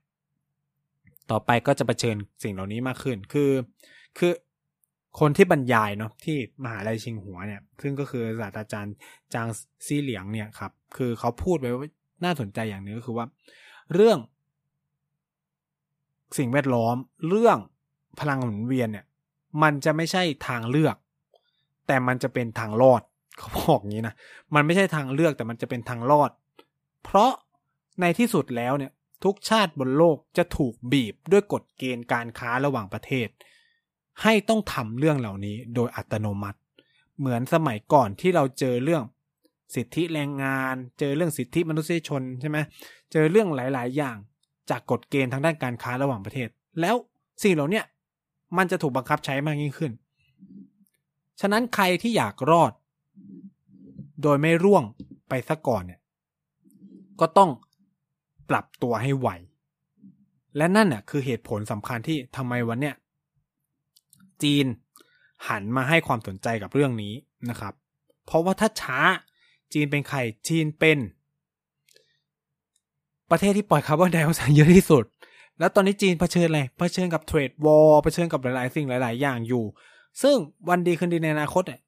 [1.31, 3.51] ต่อไปก็จะะเผชิญสิ่งเหล่านี้มากขึ้น คือ
[4.17, 4.31] คือ
[5.19, 8.95] คนที่บรรยายเนาะที่มหาลัยชิงหัวเนี่ย ซึ่งก็คือศาสตราจารย์
[9.33, 9.47] จาง
[9.85, 11.89] ซีเหลียงเนี่ยครับ คือเขาพูดไว้ว่า
[12.23, 13.25] น่าสนใจอย่างนึงก็คือว่า
[13.93, 14.17] เรื่อง
[16.37, 16.95] สิ่งแวดล้อม
[17.27, 17.57] เรื่อง
[18.19, 19.05] พลังหมุนเวียนเนี่ย
[19.61, 20.95] มันจะไม่ใช่ทางเลือก
[21.87, 23.01] แต่มันจะเป็นทางรอด
[23.37, 24.15] เขาบอกงี้นะ
[24.55, 26.31] มันไม่ใช่ทางเลือกแต่มันจะเป็นทางรอด
[27.03, 27.31] เพราะ
[28.01, 28.91] ในที่สุดแล้วเนี่ย
[29.23, 33.27] ทุกชาติบนโลกจะถูกบีบด้วยกฎเกณฑ์การค้าระหว่างประเทศ
[34.21, 36.59] ให้ต้องทำเรื่องเหล่านี้โดยอัตโนมัติ
[37.19, 39.03] เหมือนสมัยก่อนที่เราเจอเรื่อง
[39.75, 42.57] สิทธิแรงงาน เจอเรื่องสิทธิมนุษยชนใช่ไหม
[43.11, 44.17] เจอเรื่องหลาย ๆ อย่าง
[44.69, 46.49] จากกฎเกณฑ์ทางด้านการค้าระหว่างประเทศ
[46.81, 46.95] แล้ว
[47.43, 47.81] สิ่งเหล่านี้
[48.57, 49.91] มันจะถูกบังคับใช้มากยิ่งขึ้น
[51.41, 52.71] ฉะนั้นใครที่อยากรอด
[54.23, 54.83] โดยไม่ร่วง
[55.29, 55.99] ไปซะก่อนเนี่ย
[57.19, 57.51] ก็ต้อง
[58.49, 59.29] ปรับตัวให้ไหว
[60.57, 62.95] และนั่นน่ะคือเหตุผลสำคัญที่ทำไมวันเนี้ย
[64.43, 64.65] จีน
[65.47, 67.13] หันมาให้ความสนใจกับเรื่องนี้
[67.49, 67.73] นะครับ
[68.25, 68.99] เพราะว่าถ้าช้า
[69.73, 70.97] จีนเป็นใครจีนเป็น
[73.31, 75.03] ประเทศที่ปล่อยคาร์บอนไดออกไซด์เยอะที่สุด
[75.59, 79.63] แล้วตอนนี้จีนเผชิญอะไรเผชิญกับเทรดวอลเผชิญกับหลาย ๆ สิ่งหลาย ๆ อย่างอยู่
[80.21, 80.35] ซึ่ง
[80.69, 81.79] วันดีคืนดีในอนาคตเนี่ย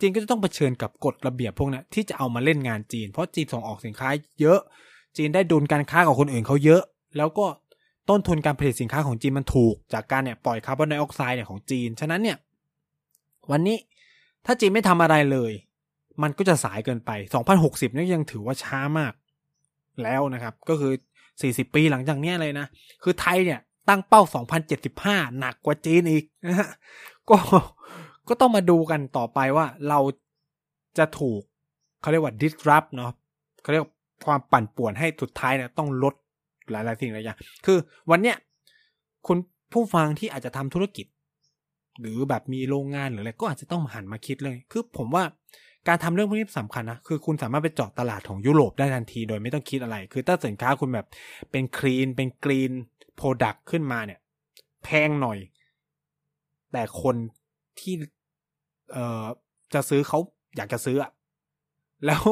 [0.00, 4.08] จีนก็จะต้องเผชิญกับกฎระเบียบพวกนี้ที่จะเอามาเล่นงานจีน เพราะจีนส่งออกสินค้า
[4.40, 4.60] เยอะ
[5.16, 6.82] จีนได้ดุลการค้ากับคนอื่นเขาเยอะ
[7.16, 7.46] แล้วก็
[8.10, 12.38] ต้นทุนการผลิตสินค้าของจีนมันถูก จากการเนี่ยปล่อยคาร์บอนไดออกไซด์เนี่ยของจีน ฉะนั้นเนี่ย
[13.50, 13.76] วันนี้
[14.46, 15.52] ถ้าจีนไม่ทำอะไรเลย
[16.22, 17.10] มันก็จะสายเกินไป
[17.54, 19.12] 2060นี่ยังถือว่าช้ามาก
[20.02, 20.92] แล้วนะครับ ก็คือ
[21.32, 22.66] 40 ปีหลังจากนี้เลยนะ
[23.02, 24.22] คือไทยเนี่ยตั้งเป้า
[24.80, 26.68] 2075 หนักกว่าจีนอีกนะฮะ
[27.30, 27.36] ก็
[28.28, 30.00] ก็ต้องมาดูกันต่อไปว่าเรา
[30.98, 31.40] จะถูก
[32.00, 33.12] เขาเรียกว่า disrupt เนาะ
[33.62, 33.84] เขาเรียก
[34.26, 36.14] ความปั่นป่วนให้สุดท้ายเนี่ยต้องลด
[36.70, 37.78] หลายๆสิ่งหลายอย่าง คือ
[38.10, 38.36] วันเนี้ย
[39.26, 39.38] คุณ
[39.72, 41.06] ผู้ฟังที่อาจจะทำธุรกิจ
[42.00, 45.24] หรือแบบมีโรงงานหรืออะไรก็อาจจะต้องหันมาคิดเลย คือผมว่า
[45.88, 51.06] การทำเรื่องพวกนี้สำคัญนะ คือคุณสามารถไปเจาะตลาดของยุโรปได้ทันที โดยไม่ต้องคิดอะไร คือถ้าสินค้าคุณแบบ
[51.50, 52.72] เป็น clean เป็น green
[53.16, 54.20] product ขึ้นมาเนี่ย
[54.84, 55.38] แพงหน่อย
[56.72, 57.16] แต่คน
[57.80, 57.94] ที่
[58.92, 59.24] เอ่อ
[59.74, 60.18] จะซื้อเขา
[60.56, 61.10] อยากจะซื้ออะ
[62.06, 62.22] แล้ว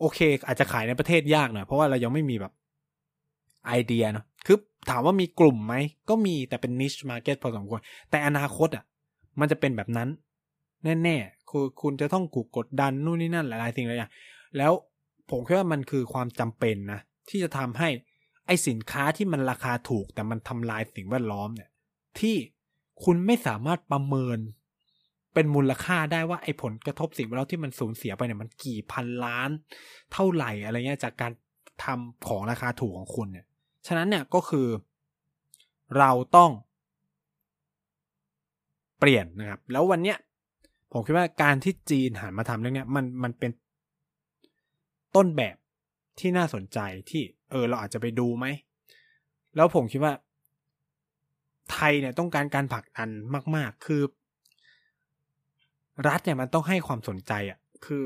[0.00, 2.52] โอเค อาจจะขายในประเทศยากหน่อยเพราะว่าเรายังไม่มีแบบ
[3.66, 4.58] ไอเดียเนาะคือ
[4.90, 5.74] ถามว่ามีกลุ่มไหม
[6.08, 7.80] ก็มีแต่เป็น niche market พอสมควร
[8.10, 8.84] แต่อนาคตอะ
[9.40, 10.08] มันจะเป็นแบบนั้น
[11.02, 14.12] แน่ ๆ คือคุณจะต้องกูกดดันนู่นนี่นั่นหลายๆสิ่งหลายอย่าง
[14.56, 14.72] แล้ว
[15.30, 17.88] ผมคิดว่ามันคือความจำเป็นนะ ที่จะทำให้
[18.46, 21.70] ไอสินค้าที่มันราคาถูก แต่มันทำลายสิ่งแวดล้อมเนี่ย
[22.20, 22.36] ที่
[23.04, 24.38] คุณไม่สามารถประเมิน
[25.34, 29.50] เป็นมูลค่าได้ว่าไอผลกระทบสิ่งแวดล้อมที่มันสูญเสียไปเนี่ยมันกี่พันล้าน
[30.12, 31.32] เท่าไหร่อะไรเงี้ยจากการ
[31.84, 33.46] ทำของราคาถูกของคุณเนี่ย
[33.86, 34.66] ฉะนั้นเนี่ยก็คือ
[35.98, 36.50] เราต้อง
[38.98, 40.16] เปลี่ยนนะครับ แล้ววันเนี้ย
[40.92, 43.50] ผมคิดว่าการที่จีนหันมาทำเรื่องนี้มันมันเป็น
[45.16, 45.56] ต้นแบบ
[46.18, 46.78] ที่น่าสนใจ
[47.10, 48.46] ที่ เออ เราอาจจะไปดูไหม
[49.56, 50.12] แล้วผมคิดว่า
[51.72, 53.08] ไทยเนี่ยต้องการการผลักดัน
[53.56, 54.02] มาก ๆ คือ
[56.08, 58.02] รัฐเนี่ยมันต้องให้ความสนใจอะ คือ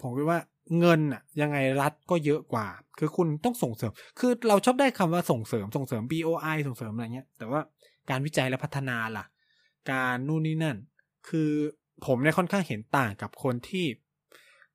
[0.00, 0.40] ผมคิดว่า
[0.78, 2.66] เงินอะ ยังไงรัฐก็เยอะกว่า
[2.98, 7.60] คือคุณต้องส่งเสริม คือเราชอบได้คำว่าส่งเสริมส่งเสริม BOI ส่งเสริมอะไรเงี้ย แต่ว่า
[8.10, 9.24] การวิจัยและพัฒนาล่ะ
[9.90, 10.76] การนู่นนี่นั่น
[11.28, 11.50] คือ
[12.06, 13.86] ผมเนี่ยค่อนข้างเห็นต่างกับคนที่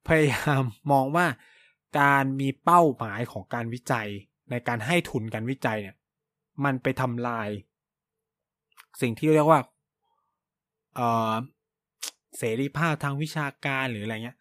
[0.07, 1.27] พยายามมองว่า
[1.99, 4.07] การมีเป้าหมายของการวิจัย
[4.51, 5.95] ในการให้ทุนการวิจัยเนี่ย
[6.63, 7.49] มันไปทำลาย
[9.01, 9.59] สิ่งที่เรียกว่า
[10.95, 11.33] เอ่อ
[12.37, 14.37] เสรีภาพทางวิชาการหรืออะไรเงี้ย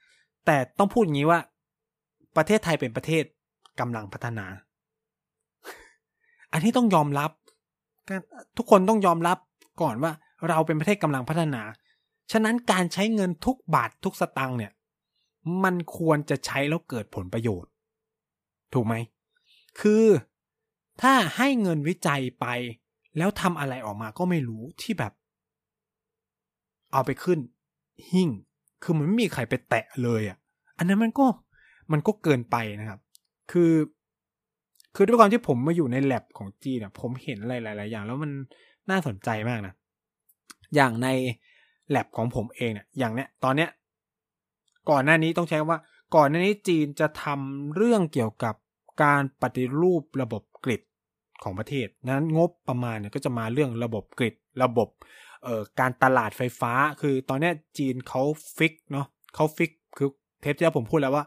[0.47, 1.41] แต่ต้องพูดอย่างนี้ว่า
[2.37, 3.25] ประเทศไทยเป็นประเทศ
[3.81, 4.47] กำลังพัฒนา
[6.53, 7.31] อันนี้ต้องยอมรับ
[8.57, 9.39] ทุกคนต้องยอมรับ
[9.83, 10.13] ก่อนว่า
[10.49, 11.63] เราเป็นประเทศกำลังพัฒนา
[12.31, 14.73] ฉะนั้นการใช้เงินทุกบาททุกสตังค์เนี่ย
[15.65, 17.71] มันควรจะใช้แล้วเกิดผลประโยชน์
[18.75, 18.95] ถูกไหม
[19.81, 20.05] คือ
[21.03, 22.47] ถ้าให้เงินวิจัยไป
[23.19, 25.13] แล้วทำอะไรออกมาก็ไม่รู้ที่แบบ
[26.93, 27.39] เอาไปขึ้น
[28.13, 28.29] หิ่ง
[28.83, 30.39] คือมันไม่มีใครไปแตะเลยอะ
[30.79, 31.27] อันนั้นมันก็
[31.93, 33.01] มันก็เกินไปนะครับ
[33.53, 33.73] คือ
[34.95, 38.31] คือด้วยความที่ผมมาอยู่ในแลบของจีนอะผมเห็นอะไรหลาย ๆ อย่าง แล้วมัน
[38.91, 39.75] น่าสนใจมากนะ
[40.75, 41.09] อย่างใน
[41.89, 43.71] แลบของผมเองเนี่ยอย่างเนี้ยตอนเนี้ย
[44.91, 45.79] ก่อนหน้านี้ต้องใช้ว่า
[46.17, 48.55] ก่อนหน้านี้จีนจะทำเรื่องเกี่ยวกับ
[49.03, 50.83] การปฏิรูประบบกริด
[51.43, 54.89] ของประเทศ นั้นงบประมาณเนี่ยก็จะมาเรื่องระบบกริดระบบ
[55.45, 58.23] เอ่อการตลาดไฟฟ้า คือตอนนี้จีนเขา
[58.57, 60.09] fix เนาะเขา fix คือ
[60.41, 61.25] เทปที่แล้วผมพูดแล้วว่า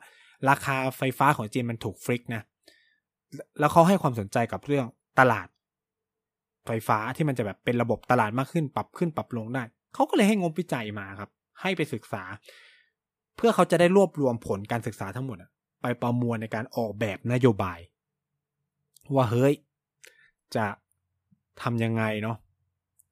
[0.50, 2.42] ราคาไฟฟ้าของจีนมันถูก fix นะ
[3.60, 4.86] แล้วเขาให้ความสนใจกับเรื่อง
[5.20, 5.48] ตลาด
[6.66, 9.64] ไฟฟ้าที่มันจะแบบเป็นระบบตลาดมากขึ้น ปรับขึ้นปรับลงได้
[9.96, 11.30] เขาก็เลยให้งบวิจัยมาครับ
[11.62, 12.24] ให้ไปศึกษา
[13.38, 15.38] เพื่อเขาจะได้รวบรวมผลการศึกษาทั้งหมด
[15.82, 17.80] ไปประมวลในการออกแบบนโยบาย
[19.16, 19.54] ว่าเฮ้ย
[20.56, 20.66] จะ
[21.62, 22.38] ทำยังไงเนาะ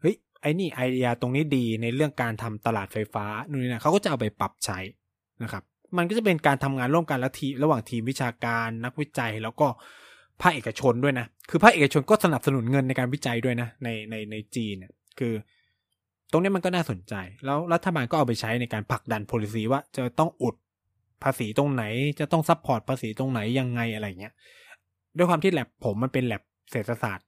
[0.01, 4.79] เฮ้ยไอ้นี่ไอเดียตรงนี้ดีในเรื่องการทำตลาดไฟฟ้านู่นนี่นะเขาก็จะเอาไปปรับใช้
[5.43, 5.63] นะครับ
[5.97, 9.67] มันก็จะเป็นการทำงานร่วมกันและทีระหว่างทีมวิชาการนักวิจัยแล้วก็
[10.41, 15.34] ภาคเอกชนด้วยนะ คือภาคเอกชนก็สนับสนุนเงินในการวิจัยด้วยนะในในในจีนเนี่ยคือ
[16.34, 17.13] ตรงนี้มันก็น่าสนใจ
[17.45, 20.55] แล้วรัฐบาลก็เอาไปใช้ในการผลักดัน policy ว่าจะต้องอุด
[21.23, 21.84] ภาษีตรงไหน
[22.19, 24.34] จะต้อง support ภาษีตรงไหนยังไงอะไรเงี้ย
[25.17, 27.27] ด้วยความที่แลบผมมันเป็นแลบเศรษฐศาสตร์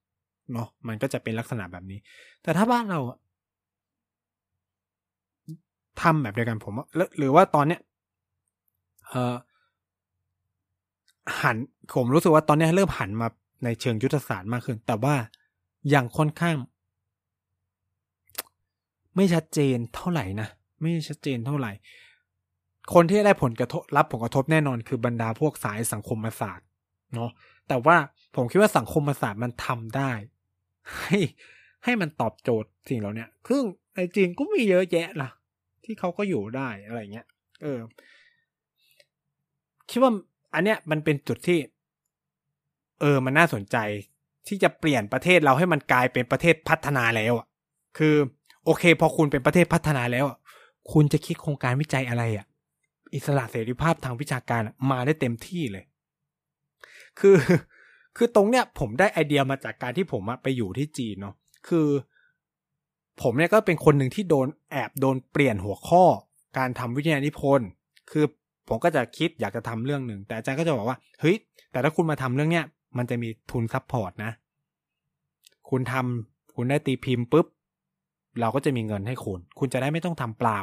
[0.53, 1.99] เนาะ มันก็จะเป็นลักษณะแบบนี้
[2.43, 2.99] แต่ถ้าบ้านเรา
[6.01, 6.73] ทำแบบเดียวกันผม
[7.17, 7.81] หรือว่าตอนเนี้ย
[9.09, 9.35] เออ
[11.41, 11.57] หัน
[11.95, 13.27] ผมรู้สึกว่าตอนนี้เริ่มหันมา
[13.63, 15.15] ในเชิงยุทธศาสตร์มากขึ้น แต่ว่า
[15.89, 16.55] อย่างค่อนข้าง
[19.16, 20.47] ไม่ชัดเจนเท่าไหร่นะ
[20.82, 21.72] ไม่ชัดเจนเท่าไหร่
[22.93, 26.68] คนที่ได้ผลกระทบรับผลกระทบแน่นอนคือบรรดาพวกสายสังคมศาสตร์
[27.16, 27.32] เนาะ
[27.68, 27.97] แต่ว่า
[28.36, 30.11] ผมคิดว่าสังคมศาสตร์มันทำได้
[31.01, 31.18] ให้
[31.84, 33.63] ให้มันตอบโจทย์สิ่งเหล่านี้ซึ่ง
[33.95, 35.30] ในจีนก็มีเยอะแยะล่ะ
[35.84, 37.28] ที่เขาก็อยู่ได้อะไรเงี้ย
[37.61, 37.80] เออ
[39.89, 40.11] คิดว่า
[40.53, 41.59] อันเนี้ยมันเป็นจุดที่
[43.01, 43.78] เออ มันน่าสนใจ
[44.47, 47.47] ที่จะเปลี่ยนประเทศเราให้มันกลายเป็นประเทศพัฒนาแล้วอะ
[47.97, 48.16] คือ
[48.66, 50.26] โอเค พอคุณเป็นประเทศพัฒนาแล้ว
[50.91, 52.45] คุณจะคิดโครงการวิจัยอะไรอะ
[53.16, 54.61] อิสระเสรีภาพทางวิชาการ
[54.91, 55.84] มาได้เต็มที่เลย
[57.20, 57.36] คือ
[58.18, 61.36] คือตรงเนี้ย ผมได้ไอเดียมาจากการที่ผมไปอยู่ที่จีนเนาะ
[61.68, 61.88] คือ
[63.22, 66.03] ผมเนี่ยก็เป็นคนหนึ่งที่โดนแอบโดนเปลี่ยนหัวข้อ
[66.57, 67.68] การทำวิทยานิพนธ์
[68.11, 68.26] คือ
[68.68, 71.36] ผมก็จะคิดอยากจะทำเรื่องหนึ่ง แต่อาจารย์ก็จะบอกว่า เฮ้ย
[71.72, 72.66] แต่ถ้าคุณมาทำเรื่องเนี้ย
[72.97, 74.32] มันจะมีทุน support นะ
[75.70, 77.47] คุณทำคุณได้ตีพิมพ์ปุ๊บ
[78.39, 80.59] เราก็จะมีเงินให้คุณ คุณจะได้ไม่ต้องทำเปล่า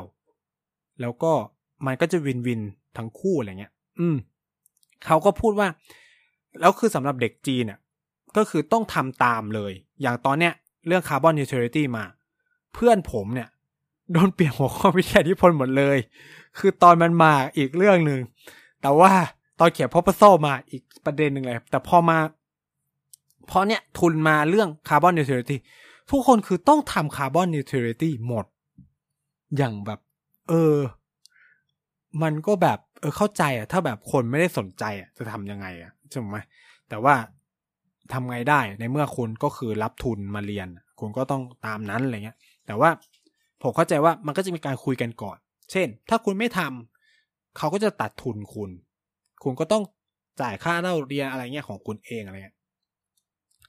[1.01, 1.33] แล้วก็
[1.87, 2.61] มันก็จะ win-win
[2.97, 4.17] ทั้งคู่อะไรเงี้ย อืม
[5.07, 5.69] เขาก็พูดว่า
[6.61, 7.79] แล้วคือสำหรับเด็กจีนเนี่ย
[8.37, 10.53] ก็คือต้องทำตามเลย อย่างตอนเนี้ย
[10.87, 12.05] เรื่อง carbon neutrality มา
[12.75, 13.49] เพื่อนผมเนี่ย
[14.13, 15.99] โดนเปลี่ยนหัวข้อวิทยานิพนธ์หมดเลย
[16.59, 18.21] คือตอนมันมาอีกเรื่องหนึ่ง
[18.83, 19.13] แต่ว่า
[19.61, 22.19] ตอนเขียน proposal มาอีกประเด็นหนึ่งเลย แต่พอมา
[23.51, 25.59] พอเนี้ยทุนมาเรื่อง carbon neutrality
[26.13, 28.47] ทุกคนคือต้องทำ carbon neutrality หมด
[29.57, 30.01] อย่างแบบ
[30.49, 30.77] เออ
[32.23, 36.37] มันก็แบบ เออเข้าใจอะถ้าแบบคนไม่ได้สนใจอะจะทำยังไงอะใช่ไหม
[36.89, 37.15] แต่ว่า
[38.13, 40.69] ทำไงได้ในเมื่อคุณก็คือรับทุนมาเรียน
[41.01, 42.37] คุณก็ต้องตามนั้นอะไรเงี้ย
[42.67, 42.91] แต่ว่า
[43.63, 45.37] ผมเข้าใจว่ามันก็จะมีการคุยกันก่อน
[45.73, 48.71] เช่น ถ้าคุณไม่ทำเขาก็จะตัดทุนคุณ
[49.45, 49.83] คุณก็ต้อง
[50.41, 52.57] จ่ายค่าเล่าเรียนอะไรเงี้ยของคุณเองอะไรเงี้ย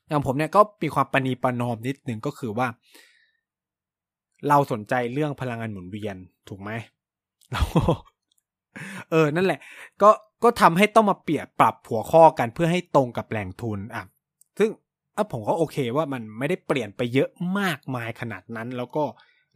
[0.10, 2.68] อย่างผมเนี่ยก็มีความปณีประนอมนิดนึงก็คือว่า
[4.50, 6.16] เราสนใจเรื่องพลังงานหมุนเวียน
[6.50, 6.70] ถูกไหม
[7.52, 7.62] เรา
[9.12, 9.60] เออ นั่นแหละ
[10.02, 10.10] ก็
[10.44, 14.04] ก็ทำให้ต้องมาเปลี่ยนปรับหัวข้อกันเพื่อให้ตรงกับแหล่งทุนอะ
[14.60, 14.70] ซึ่ง
[15.16, 17.30] อะผมก็โอเคว่ามันไม่ได้เปลี่ยนไปเยอะ
[17.60, 19.04] มากมายขนาดนั้น แล้วก็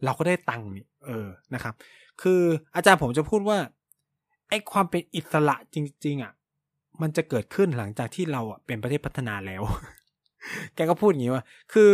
[0.04, 1.74] เราก็ได้ตังค์นี่เออนะครับ
[2.22, 2.40] คือ
[2.74, 3.58] อาจารย์ผมจะพูดว่า
[4.48, 6.32] ไอ้ความเป็นอิสระจริง ๆ อะ
[7.00, 9.62] มันจะเกิดขึ้นหลังจากที่เราอะเป็นประเทศพัฒนาแล้ว
[10.74, 11.90] แกก็พูดอย่างนี้ว่า คือ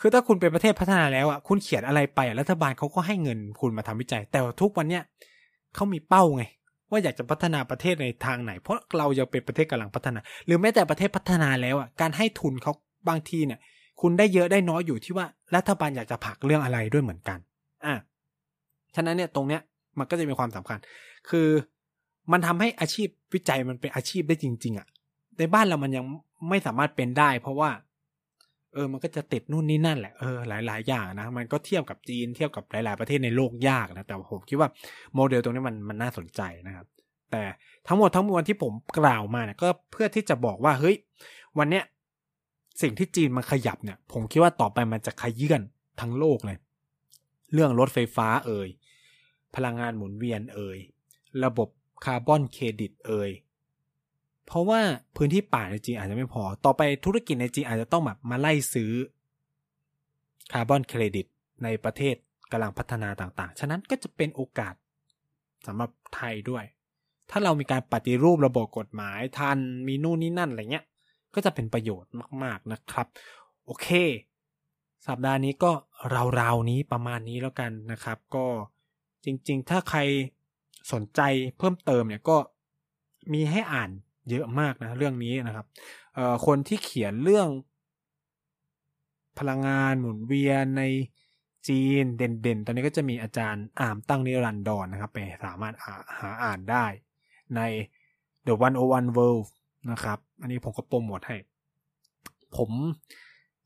[0.00, 5.02] คือถ้าคุณเป็นประเทศพัฒนาแล้วอะ คุณเขียนอะไรไปรัฐบาลเขาก็ให้เงินคุณมาทำวิจัย แต่ทุกวันเนี้ย
[5.74, 6.44] เขามีเป้าไง
[6.90, 12.72] ว่าอยากจะพัฒนาประเทศในทางไหน เพราะเรายังเป็นประเทศกำลังพัฒนา หรือแม้แต่ประเทศพัฒนาแล้วอะ การให้ทุนเขา
[13.08, 13.60] บางทีเนี่ย
[14.00, 15.26] คุณได้เยอะได้น้อยอยู่ที่ว่า
[15.56, 17.38] รัฐบาลอยากจะผลักเรื่องอะไรด้วยเหมือนกัน
[17.86, 17.94] อะ
[18.94, 19.60] ฉะนั้นเนี่ยตรงเนี้ย
[19.98, 20.78] มันก็จะมีความสำคัญ
[21.28, 21.48] คือ
[22.32, 24.86] มันทำให้อาชีพวิจัยมันเป็นอาชีพได้จริง ๆอะ่ะ
[25.38, 26.04] ในบ้านเรามันยัง
[26.48, 27.70] ไม่สามารถเป็นได้ เพราะว่า
[28.74, 34.68] เออ มันก็จะติดนู่นนี่นั่นแหละ เออ หลาย ๆ อย่างนะ มันก็เทียบกับจีนเทียบกับหลาย ๆ ประเทศในโลกยากนะ แต่ผมคิดว่า
[35.14, 36.86] โมเดลตรงนี้มันมันน่าสนใจนะครับ
[37.30, 37.42] แต่
[37.86, 40.96] ทั้งหมดทั้งมวลที่ผมกล่าวมาเนี่ยก็เพื่อที่จะบอกว่า เฮ้ย
[41.58, 41.84] วันเนี้ย
[42.82, 45.62] สิ่งที่จีนมันขยับเนี่ย ผมคิดว่าต่อไปมันจะขยื่น
[46.00, 46.58] ทั้งโลกเลย
[47.52, 48.68] เรื่องรถไฟฟ้าเอ่ย
[49.54, 50.78] พลังงานหมุนเวียนเอ่ย
[51.44, 51.68] ระบบ
[52.04, 53.30] คาร์บอนเครดิตเอ่ย
[54.46, 54.80] เพราะว่า
[55.16, 58.92] พื้นที่ป่าในจีนอาจจะไม่พอ ต่อไปธุรกิจในจีนอาจจะต้องแบบมาไล่ซื้อ
[60.52, 61.26] คาร์บอนเครดิต
[61.64, 62.14] ในประเทศ
[62.50, 64.74] กำลังพัฒนาต่างๆ ฉะนั้นก็จะเป็นโอกาส
[65.66, 66.64] สำหรับไทยด้วย
[67.30, 70.84] ถ้าเรามีการปฏิรูประบบกฎหมายทันมีนู่นนี่นั่นอะไรเงี้ย
[71.34, 73.06] ก็จะเป็นประโยชน์มาก ๆนะครับ
[73.64, 73.88] โอเค
[75.06, 75.72] สัปดาห์นี้ก็
[76.40, 78.46] ราวๆนี้ประมาณนี้แล้วกันนะครับ ก็
[79.24, 80.00] จริงๆ ถ้าใคร
[80.92, 81.20] สนใจ
[81.58, 82.36] เพิ่มเติมเนี่ยก็
[83.32, 83.90] มีให้อ่าน
[84.30, 85.66] เยอะมากนะเรื่องนี้นะครับ
[86.14, 87.48] เออคนที่เขียนเรื่อง
[89.38, 90.82] พลังงานหมุนเวียนใน
[91.68, 95.74] จีนเด่นๆ ตอนนี้ก็จะมีอาจารย์อามตั้งนิรันดรนนะครับ ไปสามารถ
[96.18, 96.86] หาอ่านได้
[97.56, 97.60] ใน
[98.46, 98.54] The
[98.86, 99.44] 101 World
[99.92, 101.36] นะครับ อันนี้ผมก็โปรโมทให้
[102.56, 102.70] ผม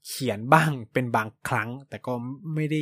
[0.06, 2.12] เขียนบ้างเป็นบางครั้ง แต่ก็
[2.54, 2.80] ไม่ได้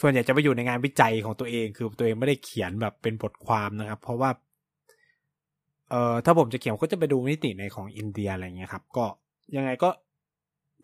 [0.00, 4.30] ส่วนใหญ่จะไปอยู่ในงานวิจัยของตัวเอง คือตัวเองไม่ได้เขียนแบบเป็นบทความนะครับ เพราะว่า
[5.90, 9.06] เอ่อถ้าผมจะเขียนก็จะไปดูนิติในของอินเดียอะไรเงี้ยครับ ก็
[9.56, 9.90] ยังไงก็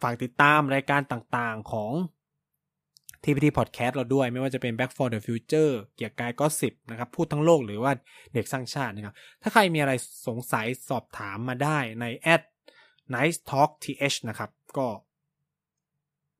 [0.02, 1.92] ฝากติดตามรายการต่างๆของ
[3.24, 7.92] TPT Podcast เราด้วย ไม่ว่าจะเป็น Back for the Future เกียร์กายก็สิบนะครับ พูดทั้งโลกหรือว่า
[8.34, 9.92] เด็กสร้างชาตินะครับ ถ้าใครมีอะไร
[10.26, 12.42] สงสัยสอบถามมาได้ใน at
[13.14, 14.86] nice talk th นะครับ ก็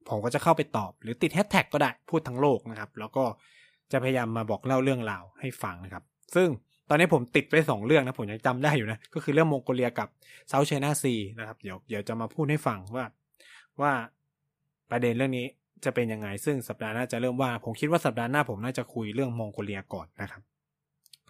[0.09, 3.25] ผมก็จะเข้าไปตอบ หรือติดแฮชแท็กก็ได้พูดทั้งโลกนะครับ แล้วก็
[3.93, 6.05] จะพยายามมาบอกเล่าเรื่องราวให้ฟังนะครับ
[6.35, 6.49] ซึ่ง
[6.93, 10.09] ตอนนี้ผมติดไปสองเรื่องนะผมยังจำได้อยู่นะ ก็คือเรื่องมองโกเลียกับ
[10.49, 13.05] เซาท์ไชน่าซีนะครับ เดี๋ยวเดี๋ยวจะมาพูดให้ฟังว่า
[13.81, 13.93] ว่า
[14.91, 15.47] ประเด็นเรื่องนี้
[15.85, 20.43] จะเป็นยังไง ซึ่งสัปดาห์หน้าจะเริ่มว่า ผมคิดว่าสัปดาห์หน้าผมน่าจะคุยเรื่องมองโกเลียก่อนนะครับ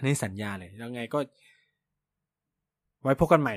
[0.05, 1.19] นี่สัญญาเลยยังไงก็
[3.03, 3.55] ไว้พบกันใหม่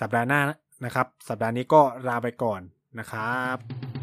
[0.00, 0.40] สัปดาห์หน้า
[0.84, 2.60] นะครับ สัปดาห์นี้ก็ลาไปก่อน
[2.98, 3.95] นะครับ